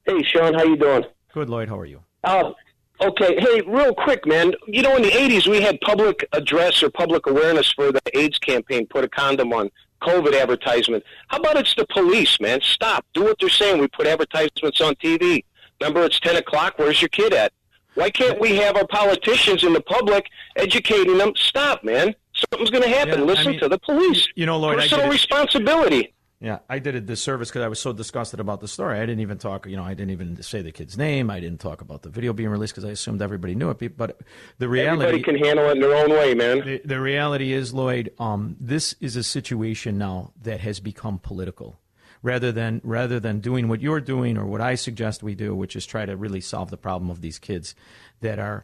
[0.05, 1.05] Hey, Sean, how you doing?
[1.33, 1.68] Good, Lloyd.
[1.68, 2.03] How are you?
[2.24, 2.52] Uh,
[3.00, 4.52] okay, hey, real quick, man.
[4.66, 8.38] You know, in the '80s, we had public address or public awareness for the AIDS
[8.38, 8.87] campaign.
[8.87, 9.70] Put a condom on
[10.02, 11.04] COVID advertisement.
[11.28, 12.61] How about it's the police, man?
[12.62, 13.04] Stop.
[13.14, 13.80] Do what they're saying.
[13.80, 15.44] We put advertisements on TV.
[15.80, 16.74] Remember, it's 10 o'clock.
[16.76, 17.52] Where's your kid at?
[17.94, 21.33] Why can't we have our politicians and the public educating them?
[21.37, 22.14] Stop, man.
[22.35, 23.18] Something's going to happen.
[23.18, 24.28] Yeah, I Listen mean, to the police.
[24.37, 26.14] You know, Lloyd, I Personal responsibility.
[26.42, 28.96] Yeah, I did a disservice because I was so disgusted about the story.
[28.96, 31.29] I didn't even talk, you know, I didn't even say the kid's name.
[31.29, 33.96] I didn't talk about the video being released because I assumed everybody knew it.
[33.96, 34.20] But
[34.57, 36.64] the reality, Everybody can handle it in their own way, man.
[36.64, 41.79] The, the reality is, Lloyd, um, this is a situation now that has become political.
[42.22, 45.74] Rather than rather than doing what you're doing or what I suggest we do, which
[45.74, 47.74] is try to really solve the problem of these kids
[48.20, 48.62] that are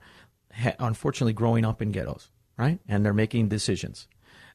[0.52, 2.80] ha- unfortunately growing up in ghettos, right?
[2.86, 4.08] And they're making decisions,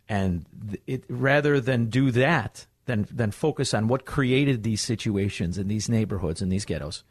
[0.08, 5.58] and th- it rather than do that, than than focus on what created these situations
[5.58, 7.04] in these neighborhoods and these ghettos.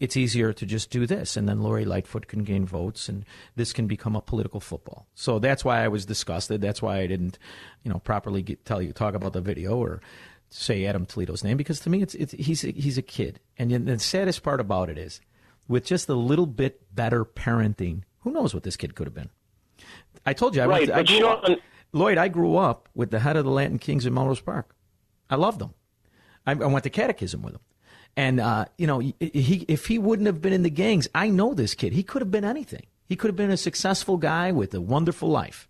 [0.00, 3.24] It's easier to just do this, and then Lori Lightfoot can gain votes, and
[3.56, 5.06] this can become a political football.
[5.14, 6.60] So that's why I was disgusted.
[6.62, 7.38] That's why I didn't,
[7.82, 10.00] you know, properly get, tell you talk about the video or
[10.48, 13.70] say Adam Toledo's name because to me, it's, it's he's a, he's a kid, and
[13.86, 15.20] the saddest part about it is,
[15.68, 19.30] with just a little bit better parenting, who knows what this kid could have been.
[20.24, 21.56] I told you, I Right, went to, I grew Sean-
[21.92, 24.74] Lloyd, I grew up with the head of the Latin Kings in Melrose Park.
[25.28, 25.74] I loved him.
[26.46, 27.60] I, I went to catechism with him.
[28.16, 31.52] And, uh, you know, he, if he wouldn't have been in the gangs, I know
[31.52, 31.92] this kid.
[31.92, 32.86] He could have been anything.
[33.08, 35.68] He could have been a successful guy with a wonderful life.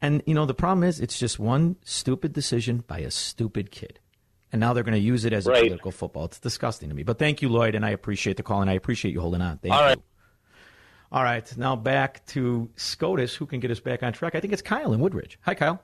[0.00, 3.98] And, you know, the problem is it's just one stupid decision by a stupid kid.
[4.52, 6.24] And now they're going to use it as a political football.
[6.26, 7.02] It's disgusting to me.
[7.02, 9.58] But thank you, Lloyd, and I appreciate the call, and I appreciate you holding on.
[9.58, 9.86] Thank All you.
[9.86, 9.98] right.
[11.10, 13.34] All right, now back to SCOTUS.
[13.34, 14.34] Who can get us back on track?
[14.34, 15.38] I think it's Kyle in Woodridge.
[15.42, 15.82] Hi, Kyle.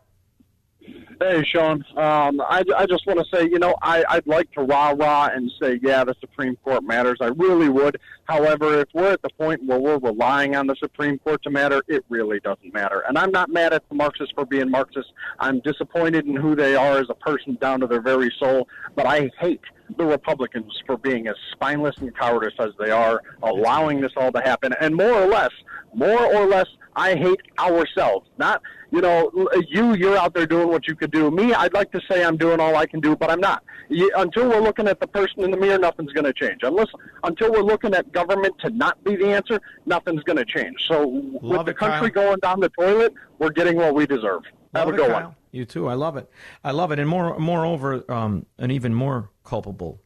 [1.21, 1.85] Hey, Sean.
[1.97, 5.31] Um, I, I just want to say, you know, I, I'd like to rah rah
[5.33, 7.19] and say, yeah, the Supreme Court matters.
[7.21, 7.99] I really would.
[8.25, 11.83] However, if we're at the point where we're relying on the Supreme Court to matter,
[11.89, 13.05] it really doesn't matter.
[13.09, 15.13] And I'm not mad at the Marxists for being Marxists.
[15.39, 18.69] I'm disappointed in who they are as a person down to their very soul.
[18.97, 19.63] But I hate
[19.97, 24.41] the Republicans for being as spineless and cowardice as they are, allowing this all to
[24.41, 24.75] happen.
[24.81, 25.53] And more or less,
[25.95, 28.29] more or less, I hate ourselves.
[28.39, 29.31] Not, you know,
[29.69, 31.31] you, you're out there doing what you could do.
[31.31, 33.65] Me, I'd like to say I'm doing all I can do, but I'm not.
[33.89, 36.61] You, until we're looking at the person in the mirror, nothing's going to change.
[36.63, 36.89] Unless,
[37.25, 40.77] until we're looking at government to not be the answer, nothing's going to change.
[40.87, 42.27] So, with Love the country Kyle.
[42.29, 44.43] going down the toilet, we're getting what we deserve.
[44.75, 45.23] Have Love a good Kyle.
[45.25, 45.37] one.
[45.51, 45.89] You too.
[45.89, 46.29] I love it.
[46.65, 46.99] I love it.
[46.99, 50.01] And more, moreover, um, an even more culpable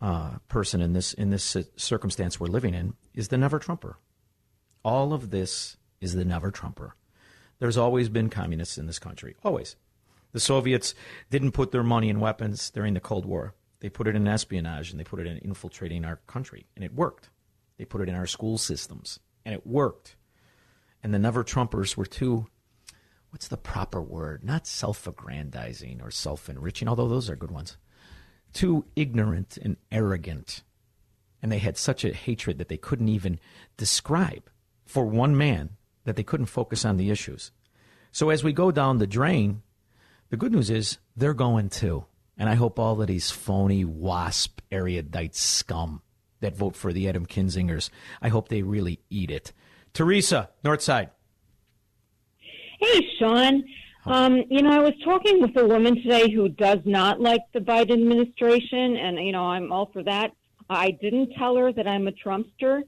[0.00, 3.98] uh, person in this in this circumstance we're living in is the never Trumper.
[4.84, 6.96] All of this is the never Trumper.
[7.58, 9.36] There's always been communists in this country.
[9.44, 9.76] Always.
[10.32, 10.94] The Soviets
[11.30, 13.54] didn't put their money in weapons during the Cold War.
[13.80, 16.94] They put it in espionage and they put it in infiltrating our country, and it
[16.94, 17.30] worked.
[17.78, 20.16] They put it in our school systems, and it worked.
[21.02, 22.46] And the never Trumpers were too
[23.30, 24.44] what's the proper word?
[24.44, 27.76] Not self aggrandizing or self enriching, although those are good ones.
[28.52, 30.62] Too ignorant and arrogant.
[31.42, 33.40] And they had such a hatred that they couldn't even
[33.76, 34.48] describe
[34.86, 35.70] for one man
[36.04, 37.52] that they couldn't focus on the issues.
[38.10, 39.62] So as we go down the drain,
[40.30, 42.06] the good news is they're going too.
[42.36, 46.02] And I hope all of these phony WASP erudite scum
[46.40, 47.90] that vote for the Adam Kinzingers,
[48.20, 49.52] I hope they really eat it.
[49.92, 51.10] Teresa, Northside.
[52.80, 53.62] Hey, Sean.
[54.06, 57.60] Um, you know, I was talking with a woman today who does not like the
[57.60, 60.32] Biden administration, and, you know, I'm all for that.
[60.68, 62.82] I didn't tell her that I'm a Trumpster.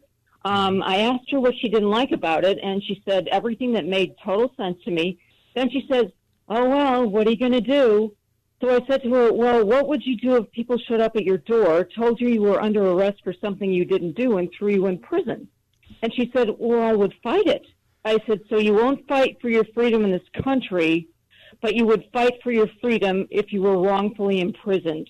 [0.45, 3.87] Um, I asked her what she didn't like about it, and she said everything that
[3.87, 5.19] made total sense to me.
[5.55, 6.07] Then she says,
[6.49, 8.15] "Oh well, what are you going to do?"
[8.61, 11.25] So I said to her, "Well, what would you do if people showed up at
[11.25, 14.73] your door, told you you were under arrest for something you didn't do, and threw
[14.73, 15.49] you in prison?"
[16.03, 17.67] And she said, "Well, I would fight it."
[18.05, 21.09] I said, "So you won't fight for your freedom in this country,
[21.63, 25.09] but you would fight for your freedom if you were wrongfully imprisoned."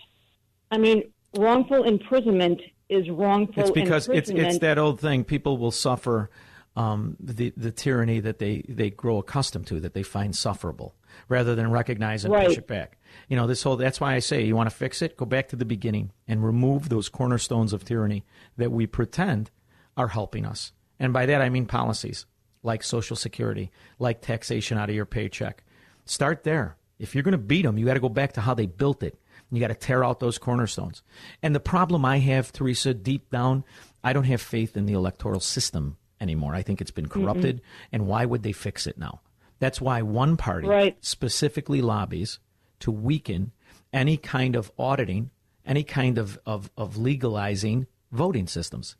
[0.70, 5.24] I mean, wrongful imprisonment is wrongful It's because it's it's that old thing.
[5.24, 6.30] People will suffer
[6.76, 10.94] um, the the tyranny that they they grow accustomed to, that they find sufferable,
[11.28, 12.98] rather than recognize and push it back.
[13.28, 13.76] You know, this whole.
[13.76, 15.16] That's why I say you want to fix it.
[15.16, 18.24] Go back to the beginning and remove those cornerstones of tyranny
[18.56, 19.50] that we pretend
[19.96, 20.72] are helping us.
[20.98, 22.26] And by that I mean policies
[22.62, 25.62] like Social Security, like taxation out of your paycheck.
[26.06, 26.76] Start there.
[26.98, 29.02] If you're going to beat them, you got to go back to how they built
[29.02, 29.18] it.
[29.54, 31.02] You got to tear out those cornerstones.
[31.42, 33.64] And the problem I have, Teresa, deep down,
[34.02, 36.54] I don't have faith in the electoral system anymore.
[36.54, 37.60] I think it's been corrupted.
[37.92, 39.20] And why would they fix it now?
[39.58, 40.96] That's why one party Right.
[41.04, 42.38] specifically lobbies
[42.80, 43.52] to weaken
[43.92, 45.30] any kind of auditing,
[45.64, 48.96] any kind of, of, of legalizing voting systems.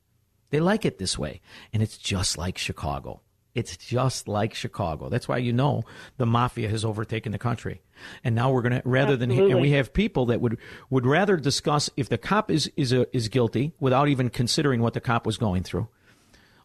[0.51, 1.41] They like it this way.
[1.73, 3.21] And it's just like Chicago.
[3.55, 5.09] It's just like Chicago.
[5.09, 5.85] That's why you know
[6.17, 7.83] the mafia has overtaken the country.
[8.25, 10.59] And now we're going to, rather than, and we have people that would,
[10.91, 14.93] would rather discuss if the cop is, is, a, is guilty without even considering what
[14.95, 15.87] the cop was going through.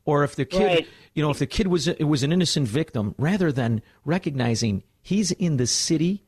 [0.05, 0.87] Or if the kid, Right.
[1.13, 5.29] you know, if the kid was, it was an innocent victim, rather than recognizing he's
[5.31, 6.23] in the city,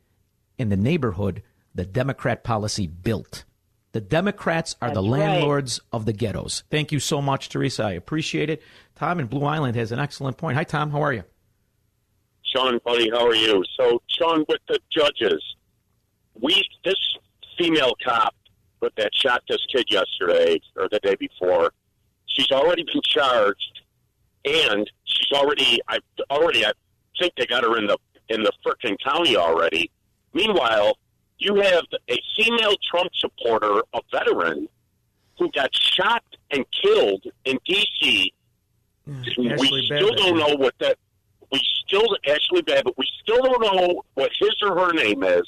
[0.59, 1.41] in the neighborhood,
[1.73, 3.45] the Democrat policy built.
[3.93, 5.19] The Democrats are the That's right.
[5.19, 6.63] landlords of the ghettos.
[6.69, 7.83] Thank you so much, Teresa.
[7.83, 8.61] I appreciate it.
[9.01, 10.55] Tom in Blue Island has an excellent point.
[10.55, 10.91] Hi, Tom.
[10.91, 11.23] How are you?
[12.43, 13.63] Sean, buddy, how are you?
[13.75, 15.43] So, Sean, with the judges,
[16.39, 17.17] we this
[17.57, 18.35] female cop
[18.79, 21.71] with that shot this kid yesterday or the day before,
[22.27, 23.81] she's already been charged,
[24.45, 25.97] and she's already I
[26.29, 26.71] already I
[27.17, 27.97] think they got her in the
[28.29, 29.89] in the frickin' county already.
[30.35, 30.95] Meanwhile,
[31.39, 34.69] you have a female Trump supporter, a veteran,
[35.39, 38.31] who got shot and killed in D.C.
[39.07, 40.97] we still don't know what that.
[41.51, 45.43] We still Ashli but We still don't know what his or her name is.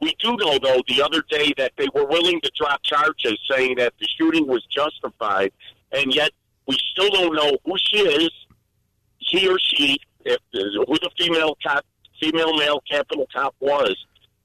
[0.00, 3.76] We do know though the other day that they were willing to drop charges, saying
[3.76, 5.52] that the shooting was justified,
[5.92, 6.30] and yet
[6.66, 8.30] we still don't know who she is,
[9.18, 11.84] he or she, if who the female cop,
[12.20, 13.96] female male Capitol cop was,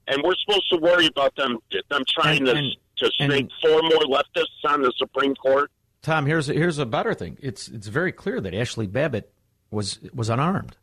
[0.08, 1.58] and we're supposed to worry about them
[1.90, 5.70] them trying And- to and- to snake four more leftists on the Supreme Court.
[6.02, 7.38] Tom, here's a, here's a better thing.
[7.40, 9.32] It's it's very clear that Ashli Babbitt
[9.70, 10.76] was was unarmed.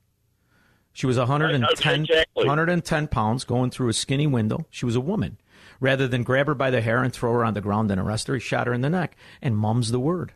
[0.93, 2.45] She was 110, Exactly.
[2.45, 4.65] 110 pounds going through a skinny window.
[4.69, 5.37] She was a woman.
[5.79, 8.27] Rather than grab her by the hair and throw her on the ground and arrest
[8.27, 10.33] her, he shot her in the neck and mum's the word.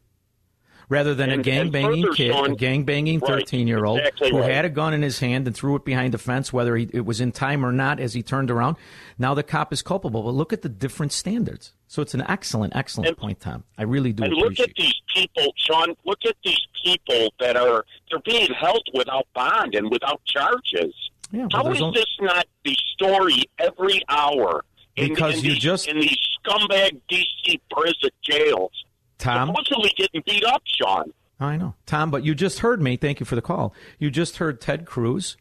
[0.89, 4.39] Rather than a gang banging kid, a gang banging Right, 13 year old exactly who
[4.39, 4.52] right.
[4.52, 7.06] had a gun in his hand and threw it behind the fence, whether he, it
[7.06, 8.76] was in time or not as he turned around.
[9.17, 10.24] Now the cop is culpable.
[10.24, 11.74] But look at the different standards.
[11.93, 13.65] So it's an excellent, excellent And- point, Tom.
[13.77, 15.93] I really do And look at these people, Sean.
[16.06, 20.91] Look at these people that are they're being held without bond and without charges.
[21.32, 24.65] Yeah, well, How is only- this not the story every hour?
[24.95, 28.71] In, Because in you these, just- in these scumbag DC prison jails,
[29.19, 29.49] Tom?
[29.49, 31.13] supposedly getting beat up, Sean.
[31.39, 31.75] I know.
[31.86, 32.97] Tom, but you just heard me.
[32.97, 33.71] Thank you for the call.
[33.99, 35.38] You just heard Ted Cruz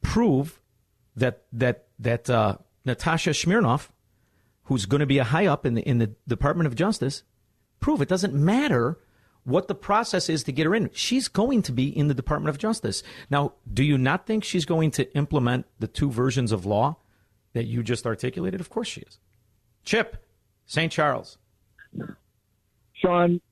[0.00, 0.60] prove
[1.14, 3.90] that that that uh, Natasha Smirnoff,
[4.72, 7.24] who's going to be a high up in the in the Department of Justice,
[7.78, 8.98] prove it doesn't matter
[9.44, 10.88] what the process is to get her in.
[10.94, 13.02] She's going to be in the Department of Justice.
[13.28, 16.96] Now, do you not think she's going to implement the two versions of law
[17.52, 18.60] that you just articulated?
[18.60, 19.18] Of course she is.
[19.84, 20.24] Chip,
[20.64, 20.90] St.
[20.90, 21.36] Charles.
[22.94, 23.42] Sean,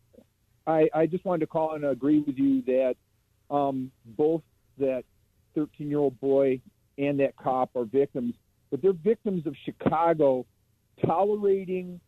[0.66, 2.94] I, I just wanted to call and agree with you that
[3.54, 4.42] um, both
[4.78, 5.04] that
[5.54, 6.62] 13 year old boy
[6.96, 8.34] and that cop are victims,
[8.70, 10.46] but they're victims of Chicago
[11.06, 12.00] tolerating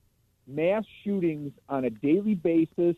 [0.46, 2.96] mass shootings on a daily basis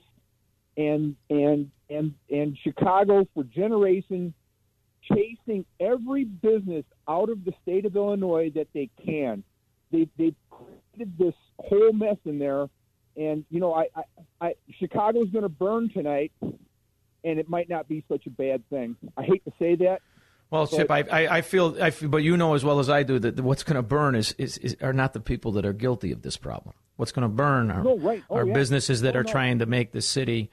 [0.76, 4.32] and and and and Chicago for generations
[5.12, 9.44] chasing every business out of the state of Illinois that they can.
[9.92, 12.68] They they created this whole mess in there,
[13.16, 14.02] and you know I, I,
[14.40, 18.96] I Chicago's going to burn tonight, and it might not be such a bad thing.
[19.16, 20.00] I hate to say that.
[20.54, 22.88] Well, but- Chip, I, I, I feel, I feel, but you know as well as
[22.88, 25.66] I do that what's going to burn is, is, is are not the people that
[25.66, 26.74] are guilty of this problem.
[26.96, 28.22] What's going to burn are, No, right.
[28.30, 28.54] Oh, are yeah.
[28.54, 29.30] businesses that Oh, are no.
[29.32, 30.50] trying to make the city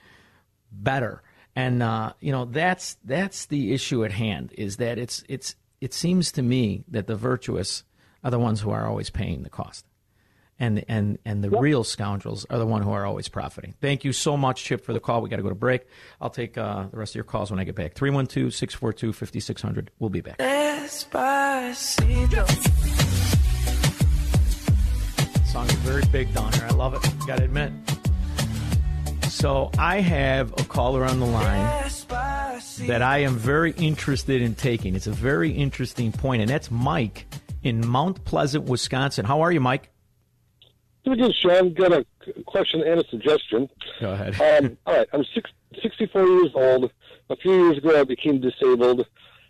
[0.71, 1.21] better,
[1.55, 4.51] and uh, you know that's that's the issue at hand.
[4.57, 7.83] Is that it's it's it seems to me that the virtuous
[8.23, 9.85] are the ones who are always paying the cost,
[10.61, 13.73] And, and, and the real scoundrels are the one who are always profiting.
[13.81, 15.23] Thank you so much, Chip, for the call.
[15.23, 15.87] We got to go to break.
[16.21, 17.95] I'll take uh, the rest of your calls when I get back.
[17.95, 19.89] 312 642 5600.
[19.97, 20.37] We'll be back.
[20.37, 21.01] Despacito.
[25.47, 26.65] song is very big down here.
[26.69, 27.01] I love it.
[27.25, 27.71] Got to admit.
[29.23, 31.89] So I have a caller on the line
[32.81, 34.95] that I am very interested in taking.
[34.95, 37.25] It's a very interesting point, and that's Mike
[37.63, 39.25] in Mount Pleasant, Wisconsin.
[39.25, 39.90] How are you, Mike?
[41.05, 41.73] Pretty good, Sean.
[41.73, 42.05] Got a
[42.45, 43.69] question and a suggestion.
[43.99, 44.63] Go ahead.
[44.63, 45.49] Um, all right, I'm six,
[45.81, 46.91] 64 years old.
[47.29, 49.07] A few years ago, I became disabled.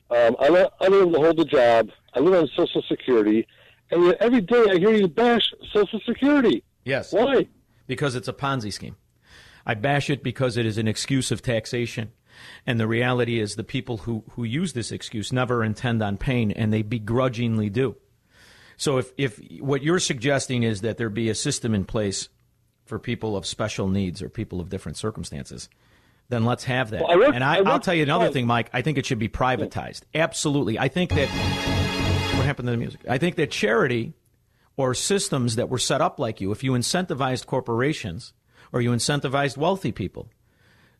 [0.09, 1.89] Um, I'm not unable to hold a job.
[2.13, 3.47] I live on Social Security,
[3.89, 6.63] and yet every day I hear you bash Social Security.
[6.85, 7.11] Yes.
[7.11, 7.47] Why?
[7.87, 8.95] Because it's a Ponzi scheme.
[9.65, 12.11] I bash it because it is an excuse of taxation.
[12.65, 16.51] And the reality is the people who, who use this excuse never intend on paying,
[16.51, 17.95] and they begrudgingly do.
[18.81, 22.29] So if, if what you're suggesting is that there be a system in place
[22.85, 25.69] for people of special needs or people of different circumstances,
[26.29, 27.03] then let's have that.
[27.03, 28.71] Well, I work- and I, I work- I'll tell you another thing, Mike.
[28.73, 30.01] I think it should be privatized.
[30.15, 30.79] Absolutely.
[30.79, 31.27] I think that.
[32.37, 33.01] What happened to the music?
[33.07, 34.13] I think that charity
[34.77, 38.33] or systems that were set up like you, if you incentivized corporations
[38.73, 40.27] or you incentivized wealthy people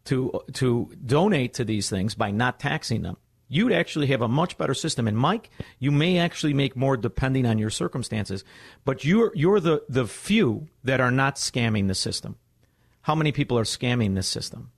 [0.06, 3.18] to to donate to these things by not taxing them,
[3.52, 5.08] you'd actually have a much better system.
[5.08, 8.44] And Mike, you may actually make more depending on your circumstances,
[8.86, 12.38] but you're you're the the few that are not scamming the system.
[13.02, 14.72] How many people are scamming this system?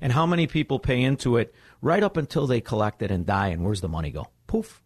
[0.00, 3.48] And how many people pay into it right up until they collect it and die
[3.48, 4.26] and where's the money go?
[4.48, 4.82] Poof.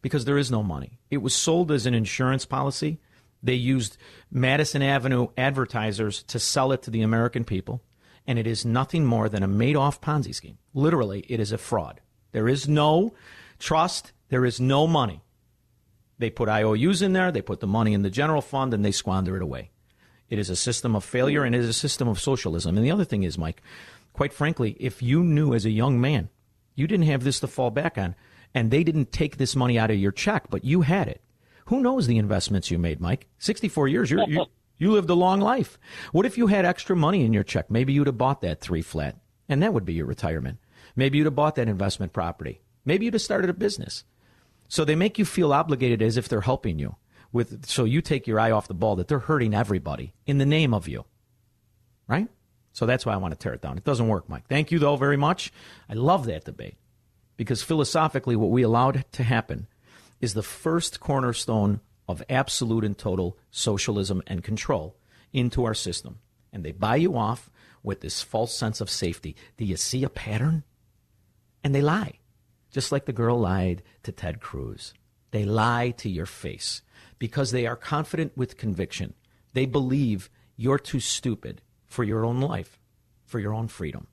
[0.00, 0.98] Because there is no money.
[1.10, 3.00] It was sold as an insurance policy.
[3.42, 3.98] They used
[4.30, 7.82] Madison Avenue advertisers to sell it to the American people,
[8.26, 10.58] and it is nothing more than a made off Ponzi scheme.
[10.72, 12.00] Literally, it is a fraud.
[12.32, 13.14] There is no
[13.58, 15.22] trust, there is no money.
[16.18, 18.90] They put IOUs in there, they put the money in the general fund, and they
[18.90, 19.70] squander it away.
[20.28, 22.76] It is a system of failure and it is a system of socialism.
[22.76, 23.62] And the other thing is, Mike,
[24.12, 26.28] quite frankly, if you knew as a young man
[26.74, 28.14] you didn't have this to fall back on,
[28.54, 31.20] and they didn't take this money out of your check, but you had it,
[31.66, 33.26] who knows the investments you made, Mike?
[33.38, 34.46] 64 years, you're, you,
[34.78, 35.76] you lived a long life.
[36.12, 37.68] What if you had extra money in your check?
[37.68, 39.16] Maybe you'd have bought that three flat,
[39.48, 40.58] and that would be your retirement.
[40.98, 42.60] Maybe you'd have bought that investment property.
[42.84, 44.02] Maybe you'd have started a business.
[44.66, 46.96] So they make you feel obligated as if they're helping you.
[47.30, 50.44] With so you take your eye off the ball that they're hurting everybody in the
[50.44, 51.04] name of you.
[52.08, 52.26] Right?
[52.72, 53.78] So that's why I want to tear it down.
[53.78, 54.48] It doesn't work, Mike.
[54.48, 55.52] Thank you though very much.
[55.88, 56.74] I love that debate.
[57.36, 59.68] Because philosophically what we allowed to happen
[60.20, 64.96] is the first cornerstone of absolute and total socialism and control
[65.32, 66.18] into our system.
[66.52, 67.52] And they buy you off
[67.84, 69.36] with this false sense of safety.
[69.56, 70.64] Do you see a pattern?
[71.68, 72.14] And they lie.
[72.70, 74.94] Just like the girl lied to Ted Cruz.
[75.32, 76.80] They lie to your face
[77.18, 79.12] because they are confident with conviction.
[79.52, 82.78] They believe you're too stupid for your own life,
[83.26, 84.06] for your own freedom.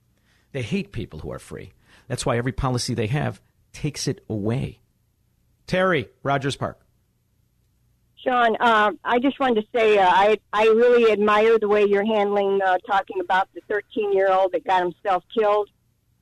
[0.52, 1.72] They hate people who are free.
[2.10, 3.40] That's why every policy they have
[3.72, 4.82] takes it away.
[5.66, 6.82] Terry, Rogers Park.
[8.22, 12.06] Sean, uh, I just wanted to say uh, I I really admire the way you're
[12.06, 15.70] handling uh, talking about the 13 year old that got himself killed,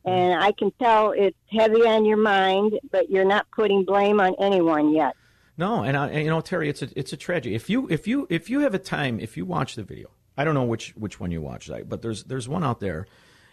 [0.06, 4.36] and I can tell it's heavy on your mind, but you're not putting blame on
[4.40, 5.16] anyone yet.
[5.58, 7.56] No, and, I, and you know, Terry, it's a it's a tragedy.
[7.56, 10.44] If you if you if you have a time, if you watch the video, I
[10.44, 13.06] don't know which which one you watched, but there's there's one out there,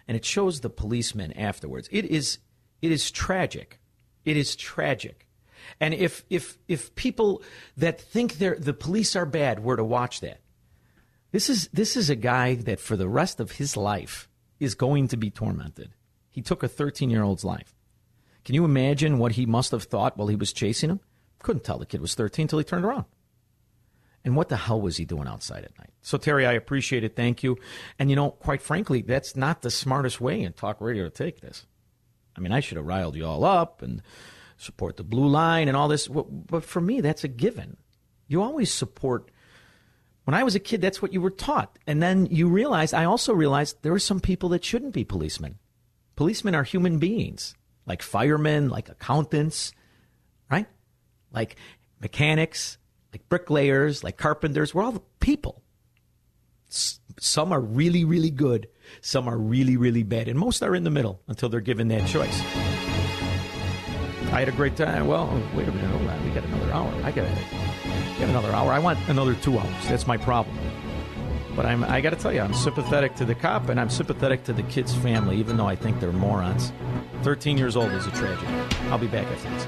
[0.08, 1.88] and it shows the policemen afterwards.
[1.92, 2.38] It is
[2.80, 3.80] it is tragic.
[4.24, 5.26] It is tragic.
[5.78, 7.42] And if if if people
[7.76, 10.40] that think they're the police are bad were to watch that,
[11.32, 15.08] this is this is a guy that for the rest of his life is going
[15.08, 15.90] to be tormented.
[16.30, 17.74] He took a 13 year old's life.
[18.44, 21.00] Can you imagine what he must have thought while he was chasing him?
[21.42, 23.04] Couldn't tell the kid was 13 until he turned around.
[24.24, 25.90] And what the hell was he doing outside at night?
[26.02, 27.16] So, Terry, I appreciate it.
[27.16, 27.56] Thank you.
[27.98, 31.40] And, you know, quite frankly, that's not the smartest way in talk radio to take
[31.40, 31.66] this.
[32.36, 34.02] I mean, I should have riled you all up and
[34.58, 36.06] support the blue line and all this.
[36.06, 37.78] But for me, that's a given.
[38.28, 39.30] You always support.
[40.24, 41.78] When I was a kid, that's what you were taught.
[41.86, 45.59] And then you realize, I also realized there are some people that shouldn't be policemen.
[46.20, 47.54] Policemen are human beings,
[47.86, 49.72] like firemen, like accountants,
[50.50, 50.66] right?
[51.32, 51.56] Like
[51.98, 52.76] mechanics,
[53.10, 54.74] like bricklayers, like carpenters.
[54.74, 55.62] We're all people.
[56.68, 58.68] Some are really, really good.
[59.00, 60.28] Some are really, really bad.
[60.28, 62.38] And most are in the middle until they're given that choice.
[64.30, 65.06] I had a great time.
[65.06, 65.88] Well, wait a minute.
[65.90, 66.22] Hold on.
[66.22, 66.92] We got another hour.
[67.02, 67.26] I got,
[68.18, 68.70] got another hour.
[68.70, 69.88] I want another two hours.
[69.88, 70.58] That's my problem.
[71.61, 74.44] But I'm, I got to tell you, I'm sympathetic to the cop and I'm sympathetic
[74.44, 76.72] to the kid's family, even though I think they're morons.
[77.22, 78.46] 13 years old is a tragedy.
[78.88, 79.66] I'll be back after this.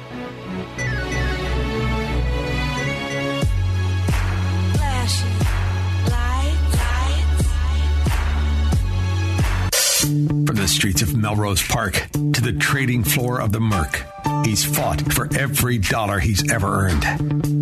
[10.47, 14.03] From the streets of Melrose Park to the trading floor of the Merc,
[14.47, 17.62] he's fought for every dollar he's ever earned.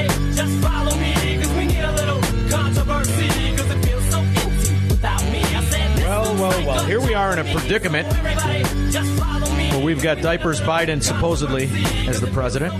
[6.41, 8.11] Well, well, Here we are in a predicament
[9.71, 11.69] where we've got diapers Biden supposedly
[12.07, 12.73] as the president.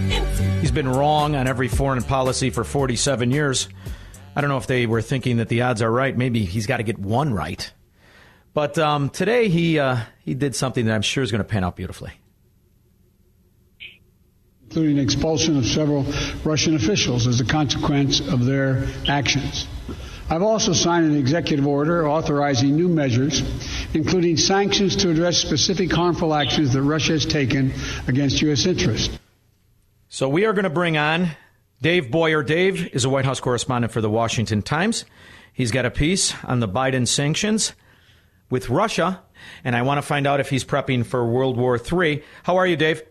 [0.62, 3.70] He's been wrong on every foreign policy for 47 years.
[4.36, 6.18] I don't know if they were thinking that the odds are right.
[6.18, 7.72] Maybe he's got to get one right.
[8.56, 11.64] But um, today he uh, he did something that I'm sure is going to pan
[11.64, 12.14] out beautifully.
[14.64, 16.04] including expulsion of several
[16.44, 19.68] Russian officials as a consequence of their actions.
[20.32, 23.44] I've also signed an executive order authorizing new measures,
[23.94, 27.74] including sanctions to address specific harmful actions that Russia has taken
[28.08, 28.66] against U.S.
[28.66, 29.20] interests.
[30.08, 31.32] So we are going to bring on
[31.82, 32.44] Dave Boyer.
[32.44, 35.04] Dave is a White House correspondent for the Washington Times.
[35.52, 37.74] He's got a piece on the Biden sanctions
[38.50, 39.22] with Russia,
[39.66, 42.24] and I want to find out if he's prepping for World War III.
[42.44, 43.04] How are you, Dave?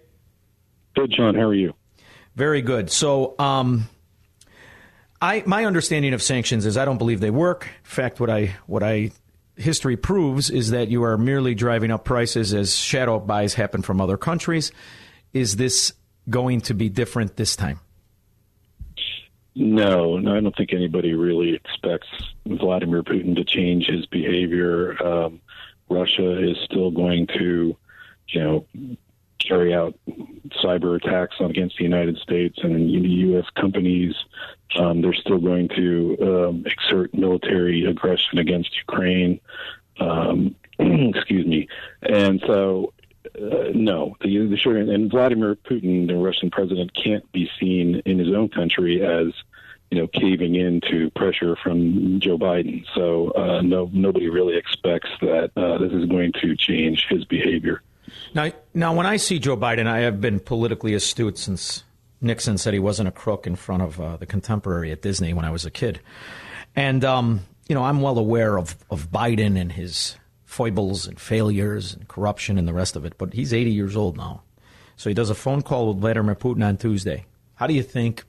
[0.96, 1.34] Good, John.
[1.34, 1.74] How are you?
[2.34, 2.90] Very good.
[2.90, 3.90] So, um,
[5.20, 7.66] I my understanding of sanctions is I don't believe they work.
[7.66, 9.10] In fact, what I what I
[9.56, 14.00] history proves is that you are merely driving up prices as shadow buys happen from
[14.00, 14.72] other countries.
[15.32, 15.92] Is this
[16.28, 17.80] going to be different this time?
[19.54, 22.08] No, no, I don't think anybody really expects
[22.46, 25.00] Vladimir Putin to change his behavior.
[25.04, 25.40] Um,
[25.88, 27.76] Russia is still going to,
[28.28, 28.66] you know,
[29.50, 29.94] carry out
[30.62, 33.46] cyber attacks against the United States and U.S.
[33.56, 34.14] companies.
[34.76, 39.40] Um, they're still going to um, exert military aggression against Ukraine.
[39.98, 41.68] Um, excuse me,
[42.02, 42.92] and so
[43.36, 48.18] uh, no, the, the short and Vladimir Putin, the Russian president, can't be seen in
[48.18, 49.34] his own country as
[49.90, 52.84] you know caving in to pressure from Joe Biden.
[52.94, 57.82] So uh, no, nobody really expects that uh, this is going to change his behavior.
[58.34, 61.84] Now, now, when I see Joe Biden, I have been politically astute since
[62.20, 65.44] Nixon said he wasn't a crook in front of uh, the contemporary at Disney when
[65.44, 66.00] I was a kid,
[66.76, 71.94] and um, you know I'm well aware of of Biden and his foibles and failures
[71.94, 73.14] and corruption and the rest of it.
[73.16, 74.42] But he's 80 years old now,
[74.96, 77.24] so he does a phone call with Vladimir Putin on Tuesday.
[77.54, 78.24] How do you think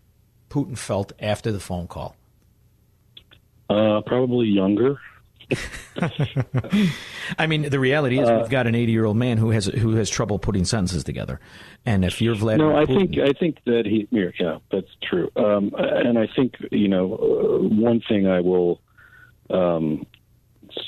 [0.50, 2.16] Putin felt after the phone call?
[3.70, 5.00] Uh, probably younger.
[7.38, 9.96] I mean, the reality is we've got an 80 year old man who has who
[9.96, 11.40] has trouble putting sentences together,
[11.86, 14.08] and if you're Vladimir No, I Putin, think I think that he.
[14.12, 15.30] Yeah, yeah, that's true.
[15.36, 18.82] Um, and I think you know uh, one thing I will
[19.50, 20.06] um,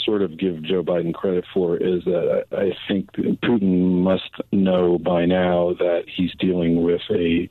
[0.06, 4.98] sort of give Joe Biden credit for is that I, I think Putin must know
[4.98, 7.50] by now that he's dealing with a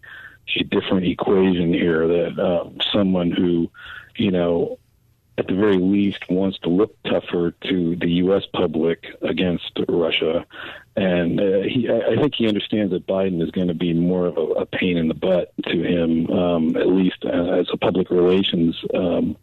[0.58, 2.06] a different equation here.
[2.06, 3.70] That um, someone who,
[4.16, 4.78] you know,
[5.38, 8.42] at the very least wants to look tougher to the U.S.
[8.52, 10.44] public against Russia.
[10.94, 14.36] And uh, he, I think he understands that Biden is going to be more of
[14.36, 18.78] a, a pain in the butt to him, um, at least as a public relations
[18.94, 19.36] um,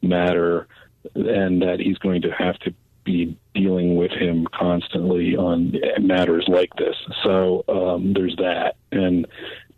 [0.00, 0.68] matter,
[1.14, 2.74] and that he's going to have to
[3.04, 6.96] be dealing with him constantly on matters like this.
[7.22, 8.76] So um, there's that.
[8.90, 9.26] And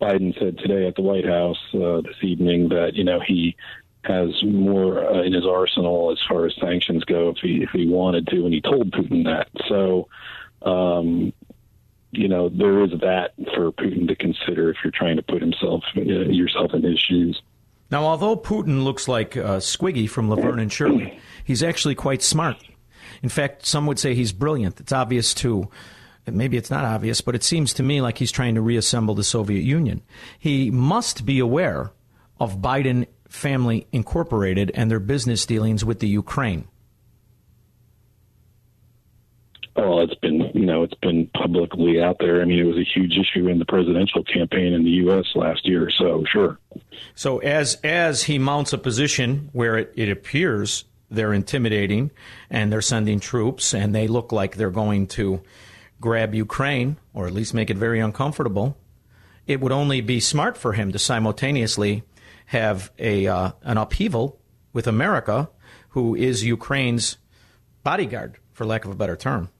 [0.00, 3.56] Biden said today at the White House uh, this evening that you know he
[4.08, 7.86] has more uh, in his arsenal as far as sanctions go if he if he
[7.86, 9.48] wanted to, and he told Putin that.
[9.68, 10.08] So,
[10.62, 11.32] um,
[12.10, 15.84] you know, there is that for Putin to consider if you're trying to put himself
[15.96, 17.40] uh, yourself in his shoes.
[17.90, 22.56] Now, although Putin looks like uh, Squiggy from Laverne and Shirley, he's actually quite smart.
[23.22, 24.80] In fact, some would say he's brilliant.
[24.80, 25.68] It's obvious too.
[26.26, 29.24] Maybe it's not obvious, but it seems to me like he's trying to reassemble the
[29.24, 30.02] Soviet Union.
[30.38, 31.92] He must be aware
[32.38, 36.66] of Biden Family Incorporated and their business dealings with the Ukraine.
[39.76, 42.42] Well, it's been you know it's been publicly out there.
[42.42, 45.24] I mean, it was a huge issue in the presidential campaign in the U.S.
[45.36, 45.88] last year.
[45.90, 46.58] So sure.
[47.14, 52.10] So as as he mounts a position where it, it appears they're intimidating
[52.50, 55.42] and they're sending troops and they look like they're going to
[56.00, 58.76] grab Ukraine or at least make it very uncomfortable,
[59.46, 62.02] it would only be smart for him to simultaneously
[62.48, 64.40] have a uh, an upheaval
[64.72, 65.50] with America,
[65.90, 67.18] who is Ukraine's
[67.82, 69.50] bodyguard, for lack of a better term.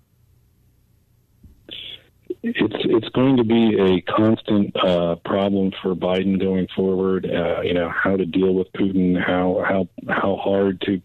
[2.42, 7.26] it's it's going to be a constant uh, problem for Biden going forward.
[7.26, 11.00] Uh, you know how to deal with Putin, how how how hard to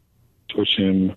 [0.53, 1.15] push him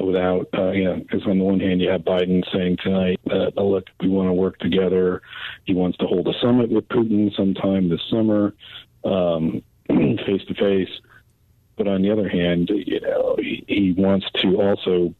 [0.00, 3.52] without uh, you know because on the one hand you have Biden saying tonight that
[3.56, 5.20] oh, look we want to work together.
[5.64, 8.54] He wants to hold a summit with Putin sometime this summer,
[9.88, 11.00] face to face.
[11.76, 15.14] But on the other hand, you know he, he wants to also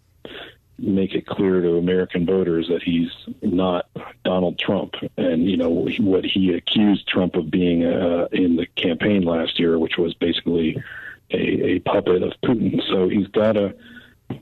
[0.79, 3.11] make it clear to American voters that he's
[3.43, 3.89] not
[4.25, 9.23] Donald Trump, and you know what he accused Trump of being uh, in the campaign
[9.23, 10.83] last year, which was basically
[11.31, 12.83] a, a puppet of Putin.
[12.89, 13.75] So he's got to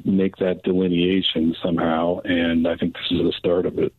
[0.04, 3.92] make that delineation somehow, and I think this is the start of it.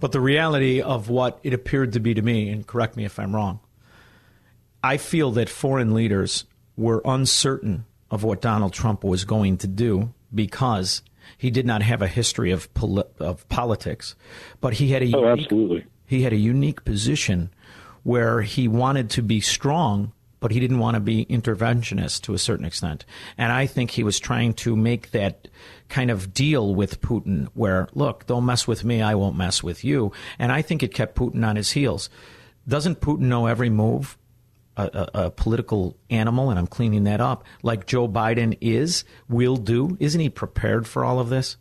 [0.00, 3.18] But the reality of what it appeared to be to me, and correct me if
[3.18, 3.60] I'm wrong,
[4.82, 6.44] I feel that foreign leaders
[6.76, 11.02] were uncertain of what Donald Trump was going to do because
[11.38, 14.14] he did not have a history of poli- of politics,
[14.60, 15.86] but he had a oh, unique, absolutely.
[16.06, 17.50] he had a unique position
[18.02, 22.38] where he wanted to be strong, but he didn't want to be interventionist to a
[22.38, 23.04] certain extent.
[23.38, 25.48] And I think he was trying to make that
[25.88, 29.84] kind of deal with Putin, where look, don't mess with me, I won't mess with
[29.84, 30.12] you.
[30.38, 32.10] And I think it kept Putin on his heels.
[32.66, 34.18] Doesn't Putin know every move?
[34.76, 39.96] A, a, political animal, and I'm cleaning that up, like Joe Biden is, will do?
[40.00, 41.56] Isn't he prepared for all of this?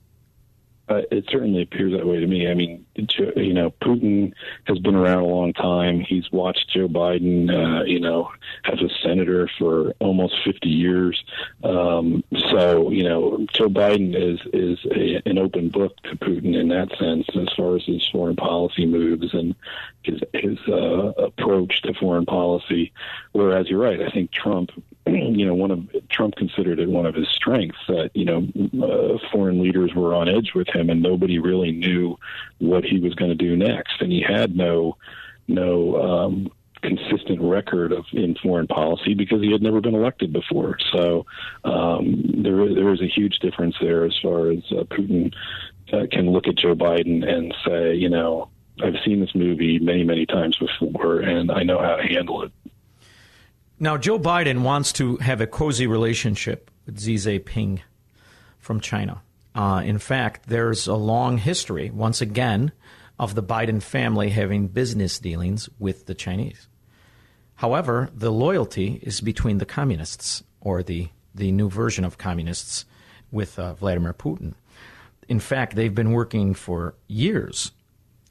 [0.91, 2.49] Uh, it certainly appears that way to me.
[2.49, 4.33] I mean, you know, Putin
[4.65, 6.01] has been around a long time.
[6.01, 8.29] He's watched Joe Biden, uh, you know,
[8.65, 11.23] as a senator for almost 50 years.
[11.63, 16.67] Um, so, you know, Joe Biden is is a, an open book to Putin in
[16.69, 19.55] that sense, as far as his foreign policy moves and
[20.03, 22.91] his his uh, approach to foreign policy.
[23.31, 24.71] Whereas you're right, I think Trump
[25.07, 28.47] you know, one of Trump considered it one of his strengths that you know
[28.83, 32.17] uh, foreign leaders were on edge with him, and nobody really knew
[32.59, 34.97] what he was going to do next, and he had no
[35.47, 40.77] no um, consistent record of in foreign policy because he had never been elected before.
[40.91, 41.25] So
[41.63, 45.33] um, there there is a huge difference there as far as uh, Putin
[45.93, 48.49] uh, can look at Joe Biden and say, you know,
[48.83, 52.51] I've seen this movie many many times before, and I know how to handle it.
[53.81, 57.79] Now, Joe Biden wants to have a cozy relationship with Xi Jinping
[58.59, 59.23] from China.
[59.55, 62.73] Uh, in fact, there's a long history, once again,
[63.17, 66.67] of the Biden family having business dealings with the Chinese.
[67.55, 72.85] However, the loyalty is between the communists, or the, the new version of communists,
[73.31, 74.53] with uh, Vladimir Putin.
[75.27, 77.71] In fact, they've been working for years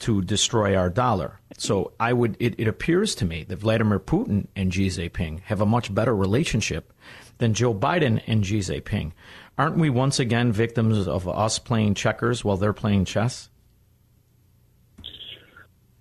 [0.01, 1.41] to destroy our dollar.
[1.57, 2.37] So I would.
[2.41, 6.15] It, it, appears to me that Vladimir Putin and Xi Jinping have a much better
[6.15, 6.93] relationship
[7.39, 9.13] than Joe Biden and Xi Jinping.
[9.59, 13.51] Aren't we once again victims of us playing checkers while they're playing chess?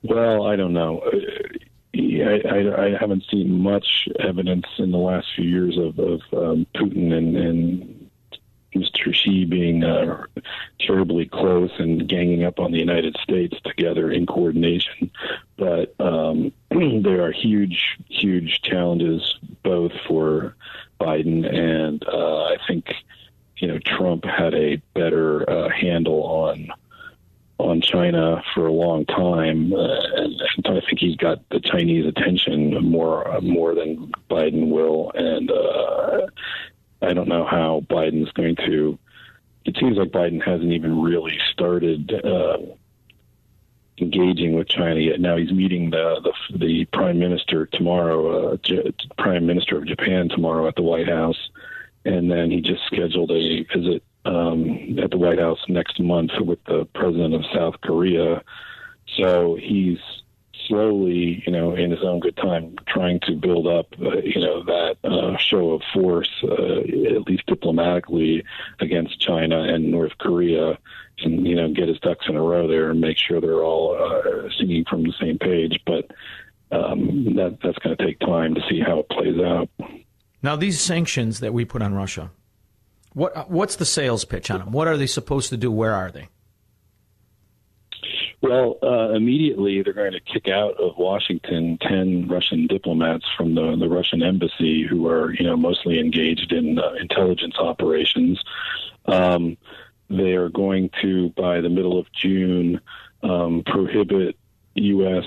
[0.01, 1.01] Well, I don't know.
[1.93, 6.65] I, I, I haven't seen much evidence in the last few years of, of um,
[6.75, 7.98] Putin and, and
[8.75, 9.13] Mr.
[9.13, 10.23] Xi being uh,
[10.79, 15.11] terribly close and ganging up on the United States together in coordination.
[15.57, 20.55] But um, there are huge, huge challenges both for
[20.99, 22.93] Biden and uh, I think
[23.57, 26.71] you know Trump had a better uh, handle on
[27.57, 32.73] on China for a long time, uh, and, I think he's got the Chinese attention
[32.83, 36.27] more more than Biden will, and uh,
[37.01, 38.97] I don't know how Biden's going to.
[39.65, 42.57] It seems like Biden hasn't even really started uh,
[43.97, 45.19] engaging with China yet.
[45.19, 50.29] Now he's meeting the the, the prime minister tomorrow, uh, J- prime minister of Japan
[50.29, 51.49] tomorrow at the White House,
[52.05, 56.63] and then he just scheduled a visit um, at the White House next month with
[56.65, 58.43] the president of South Korea.
[59.17, 59.99] So he's
[60.69, 64.63] slowly, you know, in his own good time, trying to build up, uh, you know,
[64.63, 66.79] that uh, show of force, uh,
[67.15, 68.43] at least diplomatically,
[68.79, 70.77] against China and North Korea,
[71.21, 73.97] and you know, get his ducks in a row there and make sure they're all
[73.97, 75.77] uh, singing from the same page.
[75.85, 76.11] But
[76.71, 79.69] um, that that's going to take time to see how it plays out.
[80.41, 82.31] Now, these sanctions that we put on Russia,
[83.13, 84.71] what what's the sales pitch on them?
[84.71, 85.71] What are they supposed to do?
[85.71, 86.29] Where are they?
[88.41, 93.75] Well, uh, immediately they're going to kick out of Washington ten Russian diplomats from the,
[93.77, 98.41] the Russian embassy who are, you know, mostly engaged in uh, intelligence operations.
[99.07, 99.57] Um,
[100.09, 102.79] they are going to, by the middle of June,
[103.23, 104.37] um, prohibit
[104.75, 105.25] U.S.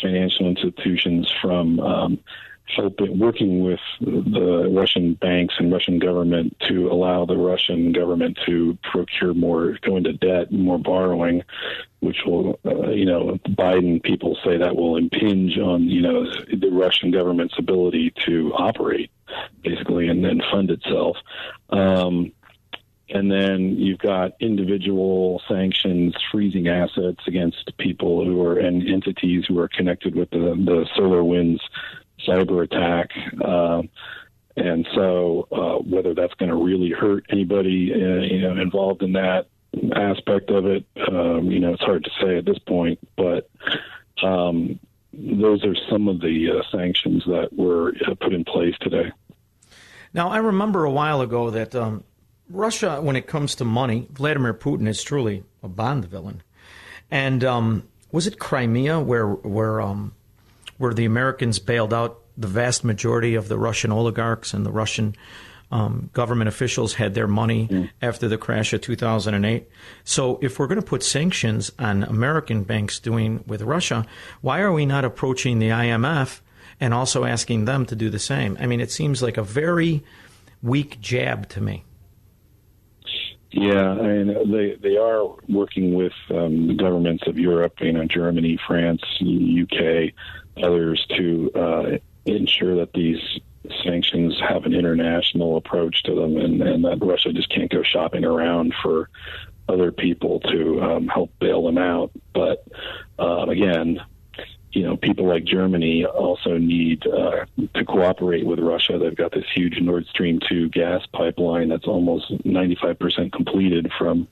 [0.00, 2.18] financial institutions from um,
[2.66, 8.78] helping working with the Russian banks and Russian government to allow the Russian government to
[8.82, 11.42] procure more, go into debt, more borrowing,
[12.00, 16.70] which will uh, you know, Biden people say that will impinge on, you know, the
[16.70, 19.10] Russian government's ability to operate,
[19.62, 21.16] basically, and then fund itself.
[21.70, 22.32] Um,
[23.08, 29.58] and then you've got individual sanctions freezing assets against people who are and entities who
[29.58, 31.60] are connected with the, the SolarWinds
[32.26, 33.10] cyber attack.
[33.44, 33.88] Um,
[34.56, 39.12] and so, uh, whether that's going to really hurt anybody, uh, you know, involved in
[39.12, 39.46] that
[39.94, 42.98] aspect of it, um, you know, it's hard to say at this point.
[43.16, 43.48] But
[44.22, 44.78] um,
[45.12, 49.10] those are some of the uh, sanctions that were uh, put in place today.
[50.12, 52.04] Now, I remember a while ago that um,
[52.50, 56.42] Russia, when it comes to money, Vladimir Putin is truly a Bond villain.
[57.10, 60.14] And um, was it Crimea where where um,
[60.78, 65.14] where the Americans bailed out the vast majority of the Russian oligarchs and the Russian
[65.70, 67.90] um, government officials had their money mm.
[68.02, 69.68] after the crash of 2008.
[70.04, 74.06] So, if we're going to put sanctions on American banks doing with Russia,
[74.42, 76.40] why are we not approaching the IMF
[76.78, 78.58] and also asking them to do the same?
[78.60, 80.04] I mean, it seems like a very
[80.62, 81.84] weak jab to me.
[83.50, 88.04] Yeah, I mean, they they are working with um, the governments of Europe, you know,
[88.06, 90.14] Germany, France, UK,
[90.56, 93.20] others to uh, ensure that these
[93.84, 98.24] sanctions have an international approach to them, and, and that Russia just can't go shopping
[98.24, 99.08] around for
[99.68, 102.10] other people to um, help bail them out.
[102.34, 102.66] But
[103.18, 104.00] uh, again,
[104.72, 107.44] you know, people like Germany also need uh,
[107.74, 108.98] to cooperate with Russia.
[108.98, 114.28] They've got this huge Nord Stream 2 gas pipeline that's almost 95% completed from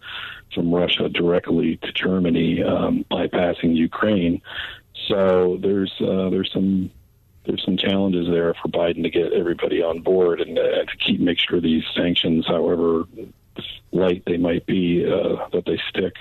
[0.54, 4.42] from Russia directly to Germany, um, bypassing Ukraine.
[5.10, 6.90] So there's uh, there's some
[7.44, 11.20] there's some challenges there for Biden to get everybody on board and uh, to keep
[11.20, 13.04] make sure these sanctions, however
[13.92, 16.14] light they might be, uh, that they stick.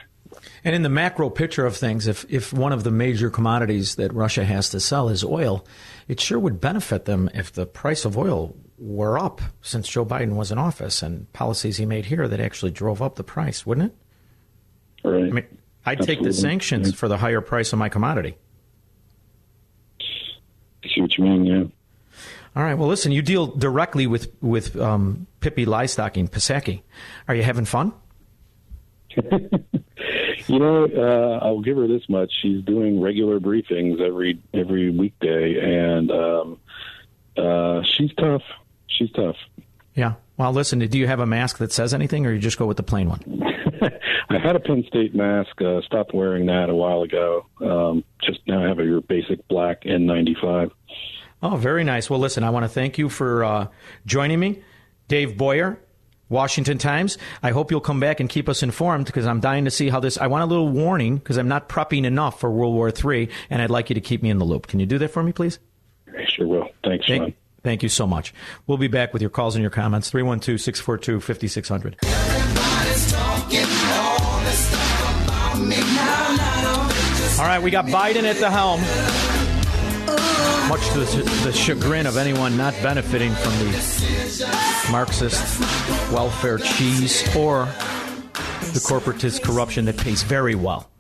[0.63, 4.13] And in the macro picture of things, if, if one of the major commodities that
[4.13, 5.65] Russia has to sell is oil,
[6.07, 10.35] it sure would benefit them if the price of oil were up since Joe Biden
[10.35, 13.91] was in office and policies he made here that actually drove up the price, wouldn't
[13.91, 15.07] it?
[15.07, 15.23] Right.
[15.23, 16.15] I mean, I'd Absolutely.
[16.15, 18.37] take the sanctions for the higher price of my commodity.
[20.83, 21.63] I see what you mean, yeah.
[22.55, 22.73] All right.
[22.73, 26.81] Well, listen, you deal directly with with um, Pippi Liestocking Pisaki.
[27.27, 27.93] Are you having fun?
[30.47, 35.59] You know, uh, I'll give her this much: she's doing regular briefings every every weekday,
[35.59, 36.59] and um,
[37.37, 38.41] uh, she's tough.
[38.87, 39.35] She's tough.
[39.93, 40.13] Yeah.
[40.37, 40.79] Well, listen.
[40.79, 43.09] Do you have a mask that says anything, or you just go with the plain
[43.09, 43.19] one?
[44.29, 45.61] I had a Penn State mask.
[45.61, 47.45] Uh, stopped wearing that a while ago.
[47.61, 50.71] Um, just now I have a, your basic black N95.
[51.41, 52.09] Oh, very nice.
[52.09, 53.67] Well, listen, I want to thank you for uh,
[54.05, 54.61] joining me,
[55.07, 55.79] Dave Boyer,
[56.27, 57.17] Washington Times.
[57.41, 59.99] I hope you'll come back and keep us informed because I'm dying to see how
[59.99, 60.17] this.
[60.17, 63.61] I want a little warning because I'm not prepping enough for World War III, and
[63.61, 64.67] I'd like you to keep me in the loop.
[64.67, 65.59] Can you do that for me, please?
[66.07, 66.67] I sure will.
[66.83, 67.33] Thanks, thank, Sean.
[67.63, 68.33] Thank you so much.
[68.67, 70.09] We'll be back with your calls and your comments.
[70.09, 72.58] 312 642 5600.
[77.39, 78.81] All right, we got Biden at the helm
[80.69, 85.59] much to the chagrin of anyone not benefiting from the Marxist
[86.11, 90.91] welfare cheese or the corporatist corruption that pays very well.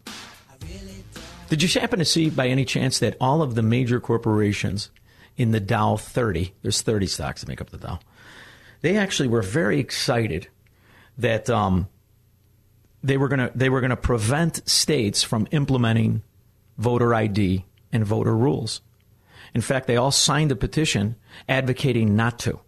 [1.49, 4.91] Did you happen to see by any chance that all of the major corporations
[5.35, 7.99] in the Dow 30, there's 30 stocks that make up the Dow,
[8.79, 10.47] they actually were very excited
[11.17, 11.89] that um,
[13.03, 16.23] they were going to they were going to prevent states from implementing
[16.79, 18.81] voter ID and voter rules.
[19.53, 21.15] In fact, they all signed a petition
[21.47, 22.59] advocating not to.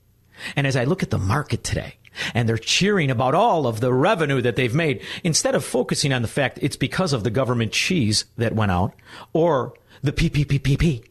[0.55, 1.95] And as I look at the market today,
[2.33, 6.21] and they're cheering about all of the revenue that they've made, instead of focusing on
[6.21, 8.93] the fact it's because of the government cheese that went out,
[9.33, 11.05] or the PPPPP,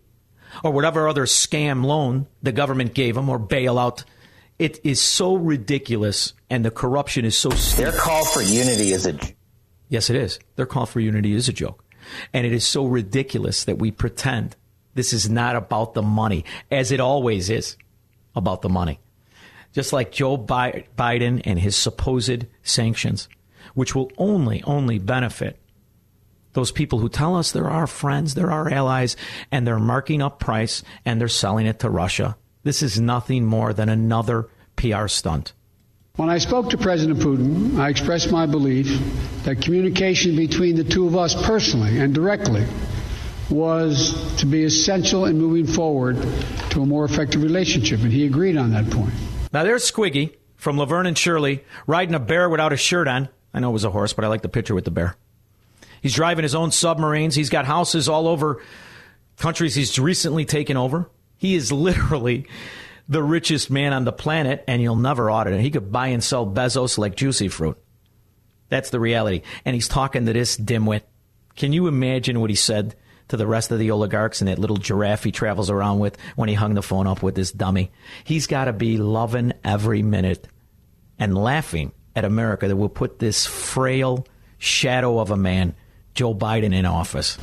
[0.63, 4.05] or whatever other scam loan the government gave them, or bailout.
[4.59, 7.87] It is so ridiculous, and the corruption is so steep.
[7.87, 9.19] Their call for unity is a.
[9.89, 10.39] Yes, it is.
[10.57, 11.83] Their call for unity is a joke.
[12.33, 14.57] And it is so ridiculous that we pretend
[14.95, 17.77] this is not about the money, as it always is
[18.35, 19.01] about the money.
[19.73, 23.29] Just like Joe Biden and his supposed sanctions,
[23.75, 25.61] which will only, only benefit
[26.53, 29.17] those people who tell us they're our friends, they're our allies,
[29.53, 32.37] and they're marking up price and they're selling it to Russia.
[32.65, 35.53] This is nothing more than another PR stunt.
[36.17, 38.87] When I spoke to President Putin, I expressed my belief
[39.45, 42.67] that communication between the two of us personally and directly
[43.49, 46.17] was to be essential in moving forward
[46.71, 49.15] to a more effective relationship, and he agreed on that point.
[49.53, 53.29] Now there's Squiggy from Laverne and Shirley riding a bear without a shirt on.
[53.55, 55.17] I know it was a horse, but I like the picture with the bear.
[56.03, 57.35] He's driving his own submarines.
[57.35, 58.63] He's got houses all over
[59.37, 61.09] countries he's recently taken over.
[61.37, 62.47] He is literally
[63.11, 65.61] the richest man on the planet, and you'll never audit it.
[65.61, 67.77] He could buy and sell Bezos like juicy fruit.
[68.69, 69.43] That's the reality.
[69.65, 71.03] And he's talking to this dimwit.
[71.57, 72.95] Can you imagine what he said
[73.27, 76.49] to the rest of the oligarchs and that little giraffe he travels around with when
[76.49, 77.91] he hung the phone up with this dummy?
[78.23, 80.47] He's got to be loving every minute
[81.19, 84.25] and laughing at America that will put this frail
[84.59, 85.75] shadow of a man,
[86.15, 87.39] Joe Biden, in office.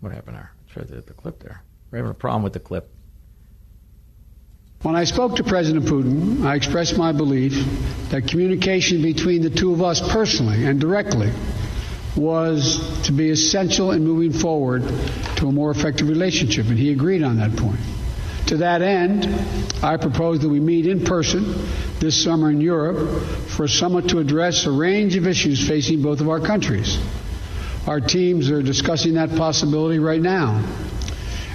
[0.00, 0.52] What happened there?
[0.72, 1.62] Try the, the clip there.
[1.90, 2.88] We're having a problem with the clip.
[4.82, 7.52] When I spoke to President Putin, I expressed my belief
[8.10, 11.30] that communication between the two of us personally and directly
[12.16, 14.82] was to be essential in moving forward
[15.36, 17.80] to a more effective relationship, and he agreed on that point.
[18.46, 19.26] To that end,
[19.82, 21.44] I propose that we meet in person
[21.98, 26.20] this summer in Europe for a summit to address a range of issues facing both
[26.20, 26.98] of our countries.
[27.86, 30.64] Our teams are discussing that possibility right now.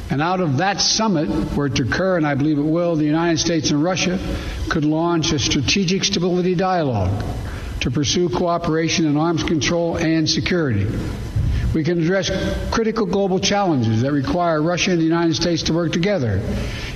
[0.10, 3.06] And out of that summit, were it to occur, and I believe it will, the
[3.06, 4.20] United States and Russia
[4.70, 7.24] could launch a strategic stability dialogue
[7.82, 10.88] to pursue cooperation in arms control and security.
[11.74, 12.32] We can address
[12.72, 16.42] critical global challenges that require Russia and the United States to work together,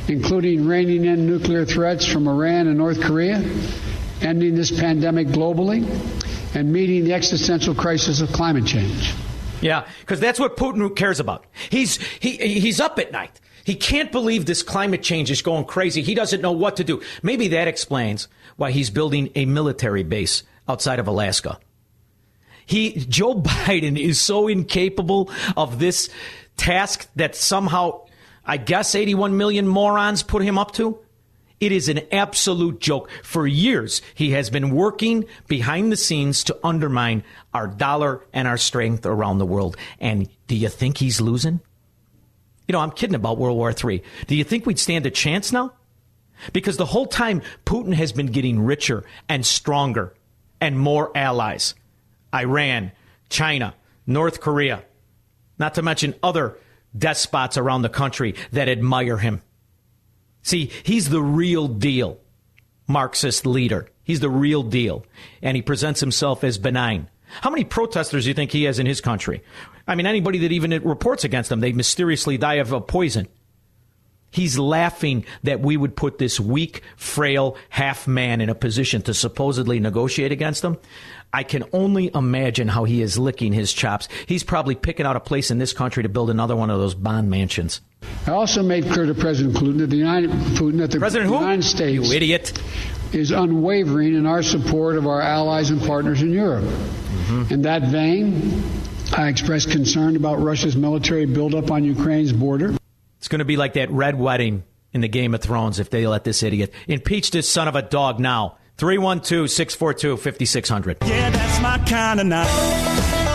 [0.08, 3.44] including reining in nuclear threats from Iran and North Korea,
[4.22, 5.84] ending this pandemic globally,
[6.56, 9.14] and meeting the existential crisis of climate change.
[9.62, 11.46] Yeah, because that's what Putin cares about.
[11.70, 13.40] He's he he's up at night.
[13.64, 16.02] He can't believe this climate change is going crazy.
[16.02, 17.02] He doesn't know what to do.
[17.22, 21.60] Maybe that explains why he's building a military base outside of Alaska.
[22.66, 26.10] He Joe Biden is so incapable of this
[26.58, 28.06] task that somehow
[28.46, 31.00] I guess 81 million morons put him up to.
[31.60, 33.10] It is an absolute joke.
[33.24, 38.58] For years, he has been working behind the scenes to undermine our dollar and our
[38.58, 39.76] strength around the world.
[40.00, 41.60] And do you think he's losing?
[42.68, 44.04] You know, I'm kidding about World War III.
[44.28, 45.74] Do you think we'd stand a chance now?
[46.54, 50.14] Because the whole time, Putin has been getting richer and stronger
[50.62, 51.76] and more allies.
[52.34, 52.92] Iran,
[53.30, 53.76] China,
[54.08, 54.84] North Korea,
[55.58, 56.58] not to mention other
[56.98, 59.42] despots around the country that admire him.
[60.42, 62.20] See, he's the real deal
[62.88, 63.88] Marxist leader.
[64.04, 65.06] He's the real deal.
[65.42, 67.10] And he presents himself as benign.
[67.42, 69.44] How many protesters do you think he has in his country?
[69.88, 73.28] I mean, anybody that even reports against him, they mysteriously die of a poison.
[74.32, 79.14] He's laughing that we would put this weak, frail half man in a position to
[79.14, 80.78] supposedly negotiate against him.
[81.34, 84.08] I can only imagine how he is licking his chops.
[84.26, 86.96] He's probably picking out a place in this country to build another one of those
[86.96, 87.82] bond mansions.
[88.30, 91.62] I also made clear to President Putin that the United, Putin that the President who?
[91.62, 92.54] States You idiot.
[93.12, 96.64] is unwavering in our support of our allies and partners in Europe.
[96.64, 97.54] Mm-hmm.
[97.54, 98.64] In that vein,
[99.14, 102.76] I expressed concern about Russia's military buildup on Ukraine's border.
[103.18, 106.06] It's going to be like that red wedding in the Game of Thrones if they
[106.08, 108.58] let this idiot impeach this son of a dog now.
[108.78, 110.98] 312 642 5600.
[111.02, 113.29] Yeah, that's my kind of night.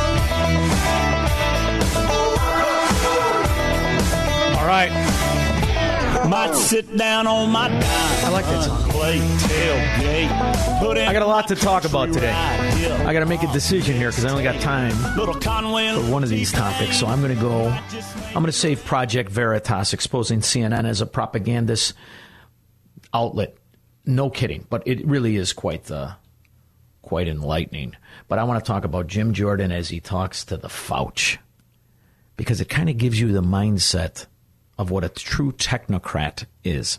[4.65, 4.91] All right.
[6.27, 7.83] Might sit down on my dime.
[7.83, 8.91] I like that song.
[8.93, 10.79] Play tailgate.
[10.79, 12.33] Put in I got a lot to talk about today.
[12.33, 16.31] I got to make a decision here because I only got time for one of
[16.31, 16.99] these topics.
[16.99, 17.67] So I'm going to go.
[17.69, 21.93] I'm going to save Project Veritas exposing CNN as a propagandist
[23.13, 23.59] outlet.
[24.07, 26.17] No kidding, but it really is quite the
[27.03, 27.97] quite enlightening.
[28.29, 31.37] But I want to talk about Jim Jordan as he talks to the Fauch
[32.39, 34.25] because it kind of gives you the mindset
[34.79, 36.99] of what a true technocrat is.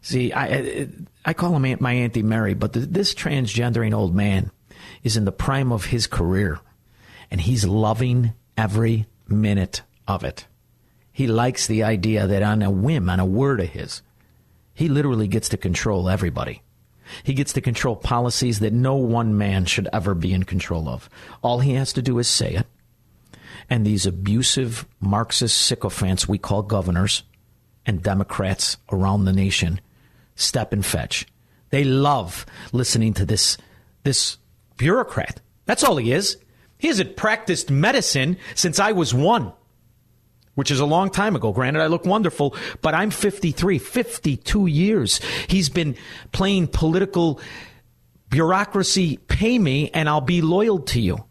[0.00, 0.88] See, I
[1.24, 4.50] I, call him my Auntie Mary, but th this transgendering old man
[5.02, 6.60] is in the prime of his career,
[7.30, 10.46] and he's loving every minute of it.
[11.12, 14.02] He likes the idea that on a whim, on a word of his,
[14.72, 16.62] he literally gets to control everybody.
[17.24, 21.10] He gets to control policies that no one man should ever be in control of.
[21.42, 22.66] All he has to do is say it.
[23.70, 27.22] And these abusive Marxist sycophants we call governors
[27.84, 29.80] and Democrats around the nation
[30.36, 31.26] step and fetch.
[31.70, 33.58] They love listening to this
[34.04, 34.38] this
[34.76, 35.40] bureaucrat.
[35.66, 36.38] That's all he is.
[36.78, 39.52] He hasn't practiced medicine since I was one,
[40.54, 41.52] which is a long time ago.
[41.52, 45.20] Granted, I look wonderful, but I'm 53, 52 years.
[45.48, 45.96] He's been
[46.32, 47.40] playing political
[48.30, 51.24] bureaucracy, pay me, and I'll be loyal to you.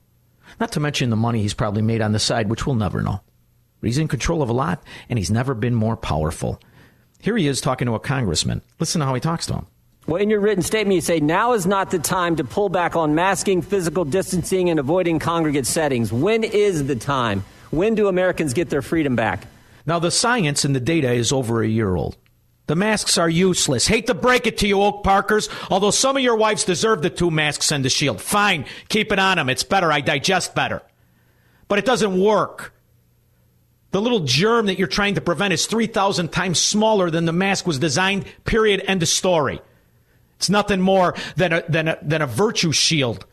[0.60, 3.22] Not to mention the money he's probably made on the side, which we'll never know.
[3.80, 6.60] But he's in control of a lot, and he's never been more powerful.
[7.20, 8.62] Here he is talking to a congressman.
[8.80, 9.68] Listen to how he talks to him.
[10.08, 12.96] Well, in your written statement, you say now is not the time to pull back
[12.96, 16.14] on masking, physical distancing, and avoiding congregate settings.
[16.14, 17.44] When is the time?
[17.72, 19.48] When do Americans get their freedom back?
[19.86, 22.18] Now, the science and the data is over a year old.
[22.68, 23.88] The masks are useless.
[23.88, 27.10] Hate to break it to you, Oak Parkers, although some of your wives deserve the
[27.10, 28.22] two masks and the shield.
[28.22, 29.50] Fine, keep it on them.
[29.50, 29.92] It's better.
[29.92, 30.82] I digest better.
[31.70, 32.74] But it doesn't work.
[33.92, 37.66] The little germ that you're trying to prevent is 3,000 times smaller than the mask
[37.66, 39.62] was designed, period, end of story.
[40.36, 43.26] It's nothing more than a, than a, than a virtue shield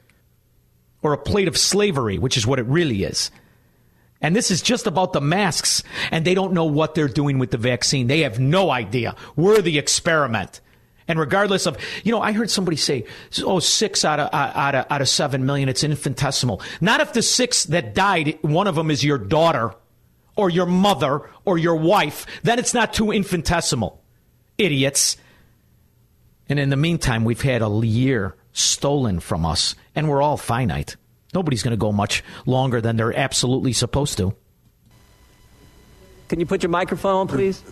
[1.03, 3.33] or a plate of slavery, which is what it really is.
[4.25, 7.51] And this is just about the masks, and they don't know what they're doing with
[7.51, 8.07] the vaccine.
[8.07, 9.17] They have no idea.
[9.37, 10.63] We're the experiment.
[11.07, 13.05] And regardless of, you know, I heard somebody say,
[13.43, 16.63] oh, six out of, uh, out of, out of seven million, it's infinitesimal.
[16.81, 19.75] Not if the six that died, one of them is your daughter
[20.37, 24.03] or your mother or your wife, then it's not too infinitesimal.
[24.57, 25.19] Idiots.
[26.49, 30.97] And in the meantime, we've had a year stolen from us, and we're all finite.
[31.35, 34.35] Nobody's going to go much longer than they're absolutely supposed to.
[36.29, 37.63] Can you put your microphone on, please?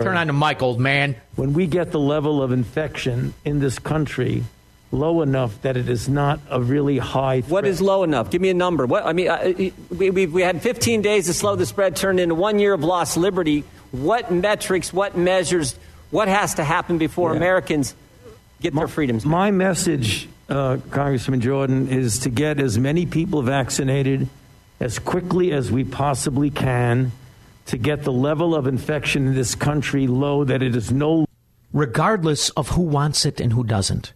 [0.00, 1.14] Turn on the mic, old man.
[1.36, 4.44] When we get the level of infection in this country
[4.92, 7.50] low enough that it is not a really high threat.
[7.52, 8.30] What is low enough?
[8.30, 8.86] Give me a number.
[8.86, 9.52] What I mean, uh,
[9.90, 12.82] we, we, we had 15 days to slow the spread, turned into one year of
[12.82, 13.62] lost liberty.
[13.92, 15.76] What metrics, what measures,
[16.10, 17.36] what has to happen before Yeah.
[17.36, 17.94] Americans
[18.60, 19.24] get their freedoms?
[19.24, 24.28] My message, uh, Congressman Jordan, is to get as many people vaccinated
[24.80, 27.12] as quickly as we possibly can
[27.66, 31.26] to get the level of infection in this country low that it is no
[31.72, 34.12] regardless of who wants it and who doesn't.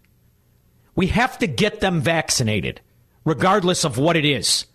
[0.97, 2.81] We have to get them vaccinated,
[3.25, 4.67] regardless of what it is.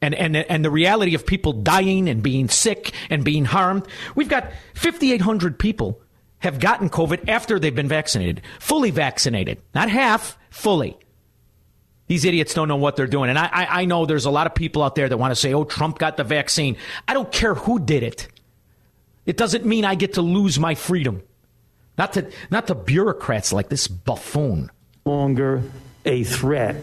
[0.00, 3.86] And, and, and the reality of people dying and being sick and being harmed.
[4.14, 6.00] We've got 5,800 people
[6.44, 10.96] have gotten COVID after they've been vaccinated, fully vaccinated, not half, fully.
[12.06, 13.30] These idiots don't know what they're doing.
[13.30, 15.36] And I, I, I know there's a lot of people out there that want to
[15.36, 16.76] say, oh, Trump got the vaccine.
[17.08, 18.28] I don't care who did it.
[19.26, 21.22] It doesn't mean I get to lose my freedom.
[21.96, 24.70] Not to, not to bureaucrats like this buffoon.
[25.04, 25.62] longer
[26.04, 26.76] a threat.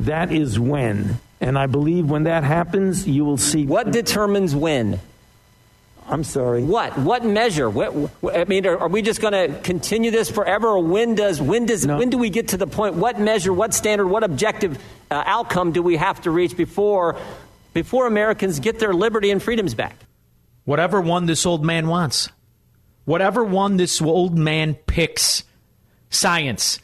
[0.00, 1.18] That is when.
[1.40, 3.66] And I believe when that happens, you will see.
[3.66, 5.00] What determines when?
[6.12, 6.62] I'm sorry.
[6.62, 6.96] What?
[6.98, 7.70] What measure?
[7.70, 11.14] What, what- I mean, are, are we just going to continue this forever, or when
[11.14, 12.94] does when does when do we get to the point?
[12.96, 13.52] What measure?
[13.52, 14.06] What standard?
[14.06, 14.78] What objective
[15.10, 17.16] uh, outcome do we have to reach before
[17.72, 19.96] before Americans get their liberty and freedoms back?
[20.64, 22.28] Whatever one this old man wants.
[23.06, 25.44] Whatever one this old man picks.
[26.10, 26.78] Science.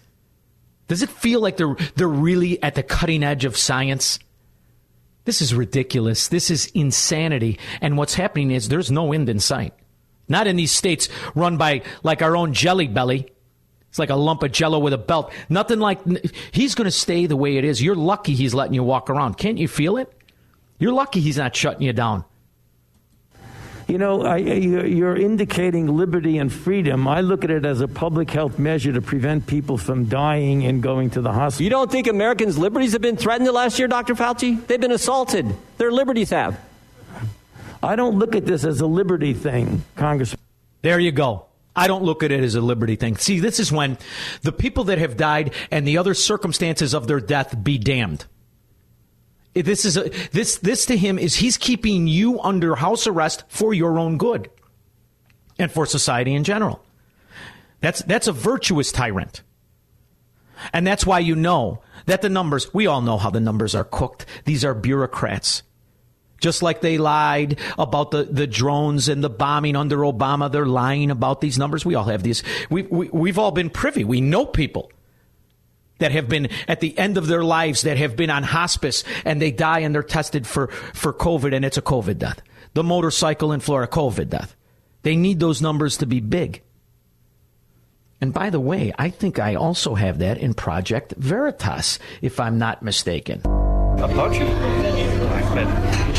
[0.89, 4.19] Does it feel like they're, they're really at the cutting edge of science?
[5.29, 6.29] This is ridiculous.
[6.29, 7.59] This is insanity.
[7.83, 9.75] And what's happening is there's no end in sight.
[10.27, 13.29] Not in these states run by like our own jelly belly.
[13.91, 15.31] It's like a lump of jello with a belt.
[15.51, 16.01] Nothing like
[16.51, 17.83] he's going to stay the way it is.
[17.83, 19.37] You're lucky he's letting you walk around.
[19.37, 20.11] Can't you feel it?
[20.79, 22.25] You're lucky he's not shutting you down.
[23.89, 27.09] You know, I, you- you're indicating liberty and freedom.
[27.09, 30.83] I look at it as a public health measure to prevent people from dying and
[30.83, 31.65] going to the hospital.
[31.65, 34.15] You don't think Americans' liberties have been threatened the last year, Dr.
[34.15, 34.65] Fauci?
[34.67, 35.47] They've been assaulted.
[35.79, 36.61] Their liberties have.
[37.83, 40.41] I don't look at this as a liberty thing, Congressman.
[40.83, 41.47] There you go.
[41.75, 43.17] I don't look at it as a liberty thing.
[43.17, 43.97] See, this is when
[44.43, 48.27] the people that have died and the other circumstances of their death be damned.
[49.63, 53.75] This is a, this this to him is he's keeping you under house arrest for
[53.75, 54.51] your own good
[55.59, 56.83] and for society in general.
[57.81, 59.43] That's that's a virtuous tyrant.
[60.73, 63.85] And that's why you know that the numbers, we all know how the numbers are
[63.85, 64.27] cooked.
[64.45, 65.63] These are bureaucrats.
[66.41, 71.11] Just like they lied about the, the drones and the bombing under Obama, they're lying
[71.11, 71.85] about these numbers.
[71.85, 72.43] We all have these.
[72.71, 74.05] We, we, we've all been privy.
[74.05, 74.93] We know people
[75.99, 79.41] that have been at the end of their lives that have been on hospice and
[79.41, 82.41] they die and they're tested for, for COVID and it's a COVID death.
[82.75, 84.55] The motorcycle in Florida, COVID death.
[85.03, 86.63] They need those numbers to be big.
[88.21, 92.59] And by the way, I think I also have that in Project Veritas, if I'm
[92.59, 93.41] not mistaken.
[93.43, 95.67] About you, black men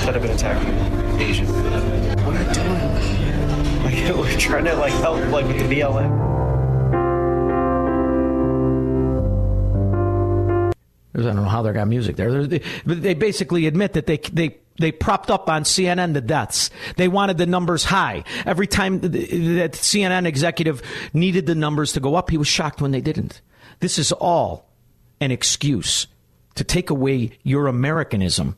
[0.05, 0.73] that have been attacking
[1.19, 1.47] Asian.
[2.25, 3.83] What are you doing?
[3.83, 6.38] Like, we're trying to like help like with the BLM.
[11.15, 12.45] I don't know how they got music there.
[12.45, 16.69] They, they basically admit that they they they propped up on CNN the deaths.
[16.95, 18.23] They wanted the numbers high.
[18.45, 20.81] Every time th- that CNN executive
[21.13, 23.41] needed the numbers to go up, he was shocked when they didn't.
[23.79, 24.69] This is all
[25.19, 26.07] an excuse
[26.55, 28.55] to take away your Americanism,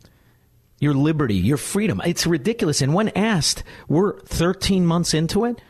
[0.79, 2.01] your liberty, your freedom.
[2.05, 2.81] It's ridiculous.
[2.81, 5.61] And when asked, we're 13 months into it,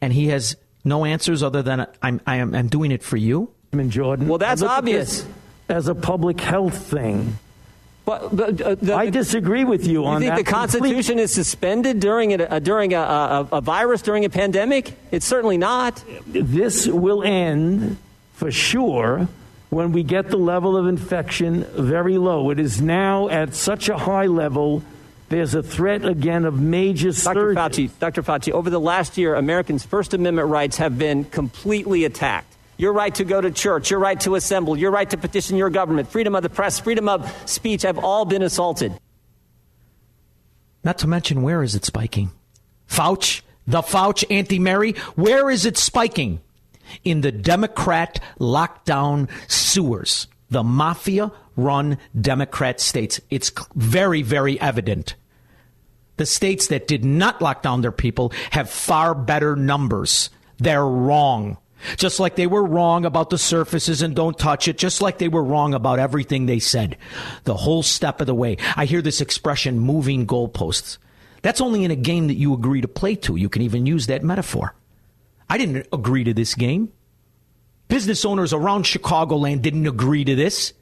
[0.00, 3.50] and he has No answers other than I'm, I am, I'm doing it for you?
[3.72, 4.28] I'm in Jordan.
[4.28, 5.26] Well, that's I look obvious.
[5.68, 7.38] As a public health thing.
[8.06, 11.98] But, but uh, the, I disagree with you You on think the Constitution is suspended
[11.98, 14.94] during a, during a, a, a virus during a pandemic?
[15.10, 16.04] It's certainly not.
[16.24, 17.96] This will end
[18.34, 19.26] for sure
[19.70, 22.50] when we get the level of infection very low.
[22.50, 24.84] It is now at such a high level.
[25.28, 27.54] There's a threat again of major Dr.
[27.56, 27.56] surges.
[27.56, 28.22] Fauci, Dr.
[28.22, 32.55] Fauci, over the last year, Americans' First Amendment rights have been completely attacked.
[32.78, 35.70] Your right to go to church, your right to assemble, your right to petition your
[35.70, 38.92] government, freedom of the press, freedom of speech have all been assaulted.
[40.84, 42.30] Not to mention, where is it spiking?
[42.88, 46.40] Fauci, the Fauci anti Mary, where is it spiking?
[47.02, 53.20] In the Democrat lockdown sewers, the mafia run Democrat states.
[53.30, 55.16] It's very, very evident.
[56.16, 60.30] The states that did not lock down their people have far better numbers.
[60.58, 61.58] They're wrong.
[61.96, 65.28] Just like they were wrong about the surfaces and don't touch it, just like they
[65.28, 66.96] were wrong about everything they said.
[67.44, 68.56] The whole step of the way.
[68.76, 70.98] I hear this expression, moving goalposts.
[71.42, 73.36] That's only in a game that you agree to play to.
[73.36, 74.74] You can even use that metaphor.
[75.48, 76.92] I didn't agree to this game.
[77.88, 80.72] Business owners around Chicagoland didn't agree to this.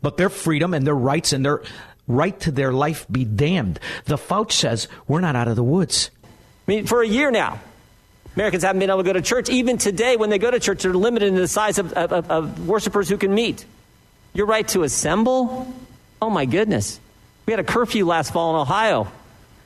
[0.00, 1.62] But their freedom and their rights and their
[2.06, 3.78] right to their life be damned.
[4.06, 6.10] The Fauci says we're not out of the woods.
[6.24, 7.60] I mean, for a year now,
[8.34, 9.48] Americans haven't been able to go to church.
[9.48, 12.68] Even today, when they go to church, they're limited in the size of, of, of
[12.68, 13.64] worshipers who can meet.
[14.32, 15.72] Your right to assemble?
[16.22, 17.00] Oh, my goodness.
[17.46, 19.10] We had a curfew last fall in Ohio.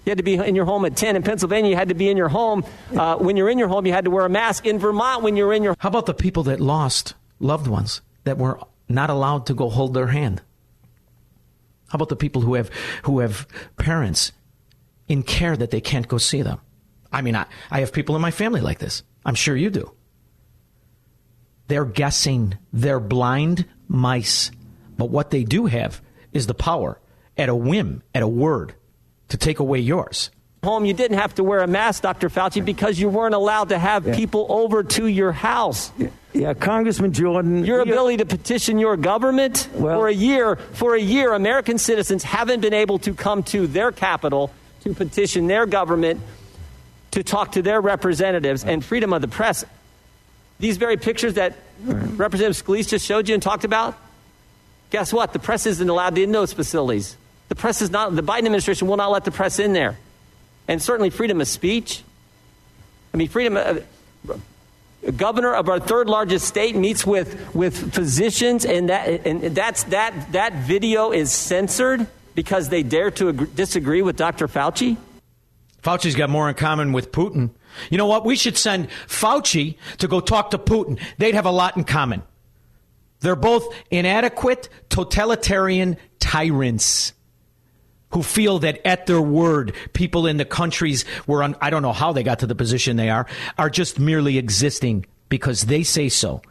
[0.04, 1.16] You had to be in your home at 10.
[1.16, 2.64] In Pennsylvania, you had to be in your home.
[2.96, 4.66] Uh, when you're in your home, you had to wear a mask.
[4.66, 8.38] In Vermont, when you're in your How about the people that lost loved ones that
[8.38, 8.58] were
[8.88, 10.42] not allowed to go hold their hand?
[11.88, 12.70] How about the people who have
[13.04, 13.46] who have
[13.76, 14.32] parents
[15.08, 16.58] in care that they can't go see them?
[17.12, 19.02] I mean, I, I have people in my family like this.
[19.24, 19.92] I'm sure you do.
[21.68, 22.58] They're guessing.
[22.72, 24.50] They're blind mice.
[24.96, 26.00] But what they do have
[26.32, 27.00] is the power
[27.36, 28.74] at a whim, at a word,
[29.28, 30.30] to take away yours.
[30.62, 32.28] home, you didn't have to wear a mask, Dr.
[32.28, 35.92] Fauci, because you weren't allowed to have people over to your house.
[36.32, 37.64] Yeah, Congressman Jordan.
[37.64, 42.60] Your ability to petition your government for a year, for a year, American citizens haven't
[42.60, 44.50] been able to come to their capital
[44.82, 46.20] to petition their government
[47.12, 49.64] to talk to their representatives and freedom of the press.
[50.58, 53.98] These very pictures that Representative Scalise just showed you and talked about,
[54.90, 55.32] guess what?
[55.32, 57.16] The press isn't allowed in those facilities.
[57.48, 59.98] The press is not, the Biden administration will not let the press in there.
[60.68, 62.02] And certainly freedom of speech.
[63.12, 63.84] I mean, freedom of,
[65.04, 69.82] a governor of our third largest state meets with, with physicians, and, that, and that's,
[69.84, 74.46] that, that video is censored because they dare to agree, disagree with Dr.
[74.48, 74.96] Fauci?
[75.82, 77.50] Fauci's got more in common with Putin.
[77.90, 78.24] You know what?
[78.24, 81.00] We should send Fauci to go talk to Putin.
[81.18, 82.22] They'd have a lot in common.
[83.20, 87.12] They're both inadequate, totalitarian tyrants
[88.10, 92.12] who feel that at their word, people in the countries where I don't know how
[92.12, 93.26] they got to the position they are,
[93.58, 96.42] are just merely existing because they say so.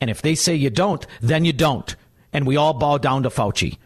[0.00, 1.94] And if they say you don't, then you don't.
[2.32, 3.78] And we all bow down to Fauci.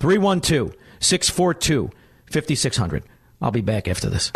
[0.00, 1.90] 312 642
[2.26, 3.04] 5600.
[3.40, 4.32] I'll be back after this.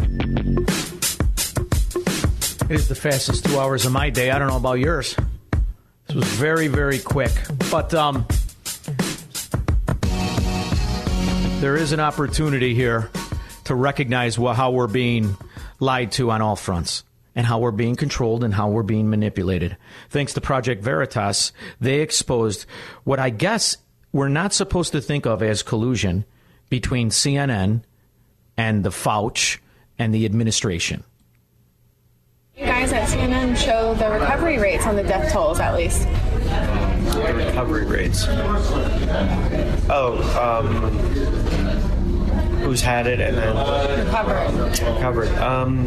[2.69, 4.31] It is the fastest two hours of my day.
[4.31, 5.17] I don't know about yours.
[6.07, 7.33] This was very, very quick.
[7.71, 8.27] But um,
[11.61, 13.11] there is an opportunity here
[13.65, 15.37] to recognize how we're being
[15.81, 19.77] lied to on all fronts and how we're being controlled and how we're being manipulated.
[20.11, 22.67] Thanks to Project Veritas, they exposed
[23.05, 23.77] what I guess
[24.13, 26.25] we're not supposed to think of as collusion
[26.69, 27.83] between CNN
[28.57, 29.59] and the Fauci
[29.99, 31.05] and the administration.
[32.57, 36.03] You guys at CNN show the recovery rates on the death tolls, at least.
[36.03, 38.25] The recovery rates.
[39.89, 40.91] Oh, um,
[42.61, 43.57] who's had it and then
[44.07, 44.69] Recovered.
[44.69, 45.29] recovered?
[45.39, 45.87] Um,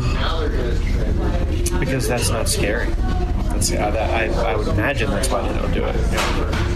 [1.79, 2.87] because that's not scary.
[2.89, 5.95] That's, uh, that, I, I would imagine that's why they don't do it.
[5.95, 6.74] Yeah.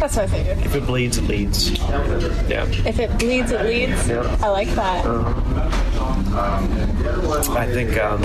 [0.00, 0.58] That's what I figured.
[0.58, 1.70] If it bleeds, it leads.
[1.78, 2.66] Yeah.
[2.84, 4.08] If it bleeds, it leads.
[4.08, 4.36] Yeah.
[4.42, 5.06] I like that.
[6.34, 8.22] I think um,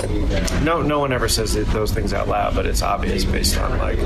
[0.64, 3.78] no no one ever says it- those things out loud, but it's obvious based on
[3.78, 3.98] like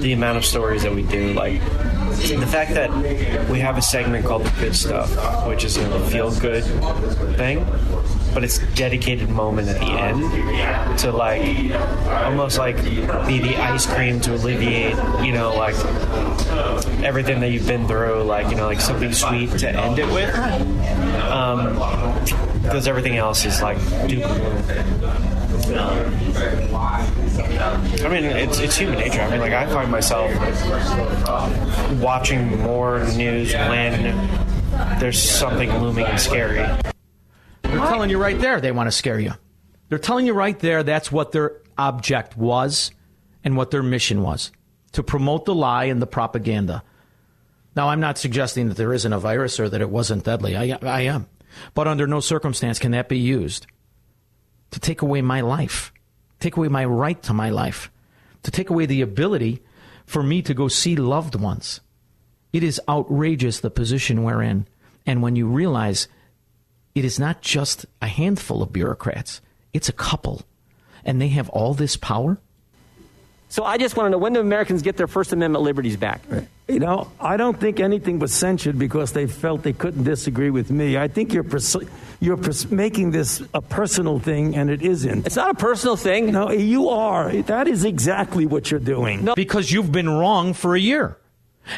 [0.00, 1.32] the amount of stories that we do.
[1.34, 2.90] Like the fact that
[3.48, 6.64] we have a segment called the good stuff, which is a feel good
[7.36, 7.58] thing.
[8.36, 11.40] But it's dedicated moment at the end to like
[12.26, 15.74] almost like be the ice cream to alleviate, you know, like
[17.02, 20.34] everything that you've been through, like you know, like something sweet to end it with.
[21.32, 21.76] Um,
[22.62, 24.06] because everything else is like I
[28.10, 29.22] mean, it's it's human nature.
[29.22, 30.30] I mean, like I find myself
[32.02, 34.28] watching more news when
[35.00, 36.66] there's something looming and scary.
[37.76, 39.32] They're telling you right there they want to scare you.
[39.90, 42.90] They're telling you right there that's what their object was
[43.44, 44.50] and what their mission was
[44.92, 46.82] to promote the lie and the propaganda.
[47.76, 50.56] Now, I'm not suggesting that there isn't a virus or that it wasn't deadly.
[50.56, 51.26] I, I am.
[51.74, 53.66] But under no circumstance can that be used
[54.70, 55.92] to take away my life,
[56.40, 57.90] take away my right to my life,
[58.44, 59.62] to take away the ability
[60.06, 61.82] for me to go see loved ones.
[62.54, 64.66] It is outrageous the position we're in.
[65.04, 66.08] And when you realize
[66.96, 69.42] it is not just a handful of bureaucrats,
[69.74, 70.42] it's a couple,
[71.04, 72.38] and they have all this power.
[73.50, 76.22] So I just want to know when do Americans get their First Amendment liberties back?
[76.66, 80.70] You know, I don't think anything was censured because they felt they couldn't disagree with
[80.70, 80.96] me.
[80.96, 81.76] I think you're pers-
[82.18, 85.26] you're pers- making this a personal thing, and it isn't.
[85.26, 86.32] It's not a personal thing.
[86.32, 87.30] No, you are.
[87.42, 89.26] That is exactly what you're doing.
[89.26, 89.34] No.
[89.34, 91.18] Because you've been wrong for a year.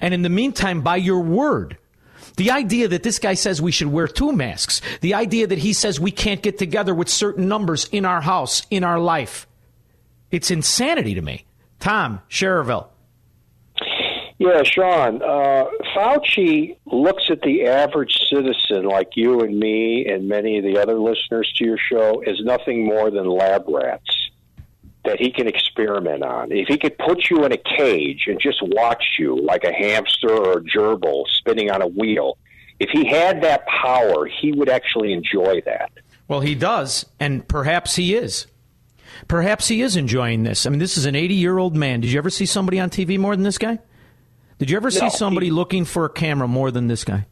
[0.00, 1.76] And in the meantime, by your word,
[2.38, 5.72] the idea that this guy says we should wear two masks, the idea that he
[5.72, 9.46] says we can't get together with certain numbers in our house, in our life,
[10.30, 11.44] it's insanity to me.
[11.80, 12.88] Tom, Cherville.
[14.38, 15.20] Yeah, Sean.
[15.20, 15.64] Uh,
[15.96, 20.94] Fauci looks at the average citizen like you and me and many of the other
[20.94, 24.17] listeners to your show as nothing more than lab rats
[25.08, 26.52] that he can experiment on.
[26.52, 30.30] If he could put you in a cage and just watch you like a hamster
[30.30, 32.36] or a gerbil spinning on a wheel,
[32.78, 35.90] if he had that power, he would actually enjoy that.
[36.28, 38.46] Well, he does, and perhaps he is.
[39.28, 40.66] Perhaps he is enjoying this.
[40.66, 42.02] I mean, this is an 80 year old man.
[42.02, 43.78] Did you ever see somebody on TV more than this guy?
[44.58, 47.26] Did you ever see No, somebody looking for a camera more than this guy?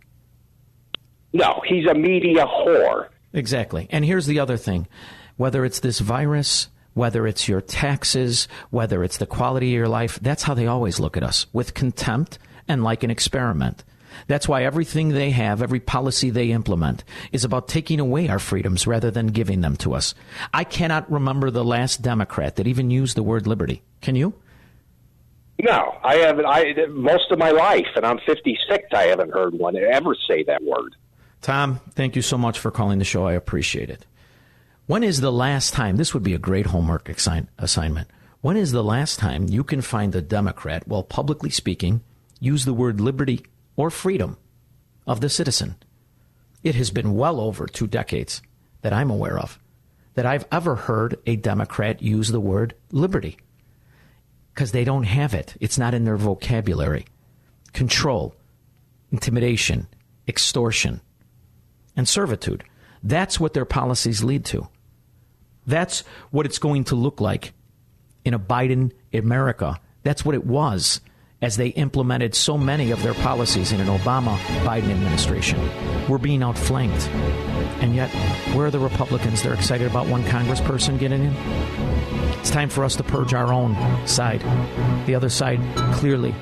[1.35, 3.09] No, he's a media whore.
[3.35, 3.87] Exactly.
[3.91, 4.89] And here's the other thing
[5.37, 10.19] whether it's this virus, whether it's your taxes, whether it's the quality of your life,
[10.23, 13.85] that's how they always look at us with contempt and like an experiment.
[14.29, 18.87] That's why everything they have, every policy they implement, is about taking away our freedoms
[18.87, 20.15] rather than giving them to us.
[20.55, 23.83] I cannot remember the last Democrat that even used the word liberty.
[24.01, 24.33] Can you?
[25.63, 26.47] No, I haven't.
[26.47, 28.89] I most of my life, and I'm 56.
[28.95, 30.97] I haven't heard one ever say that word.
[31.43, 33.27] Tom, thank you so much for calling the show.
[33.27, 34.07] I appreciate it.
[34.87, 35.97] When is the last time?
[35.97, 38.09] This would be a great homework assign, assignment.
[38.41, 42.03] When is the last time you can find a Democrat, while publicly speaking,
[42.39, 44.37] use the word liberty or freedom
[45.05, 45.74] of the citizen?
[46.62, 48.43] It has been well over two decades
[48.82, 49.59] that I'm aware of
[50.14, 53.39] that I've ever heard a Democrat use the word liberty
[54.55, 55.57] because they don't have it.
[55.61, 57.07] It's not in their vocabulary.
[57.72, 58.37] Control,
[59.11, 59.89] intimidation,
[60.28, 61.01] extortion,
[61.97, 62.62] and servitude.
[63.03, 64.68] That's what their policies lead to.
[65.67, 67.53] That's what it's going to look like
[68.25, 69.81] in a Biden America.
[70.03, 71.01] That's what it was
[71.43, 75.61] as they implemented so many of their policies in an Obama Biden administration.
[76.09, 77.09] We're being outflanked.
[77.83, 78.11] And yet,
[78.55, 79.43] where are the Republicans?
[79.43, 81.35] They're excited about one congressperson getting in.
[82.41, 84.41] It's time for us to purge our own side.
[85.07, 85.61] The other side
[85.95, 86.35] clearly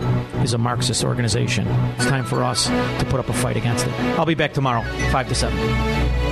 [0.42, 1.66] is a Marxist organization.
[1.96, 3.92] It's time for us to put up a fight against it.
[4.18, 6.23] I'll be back tomorrow, 5 to 7.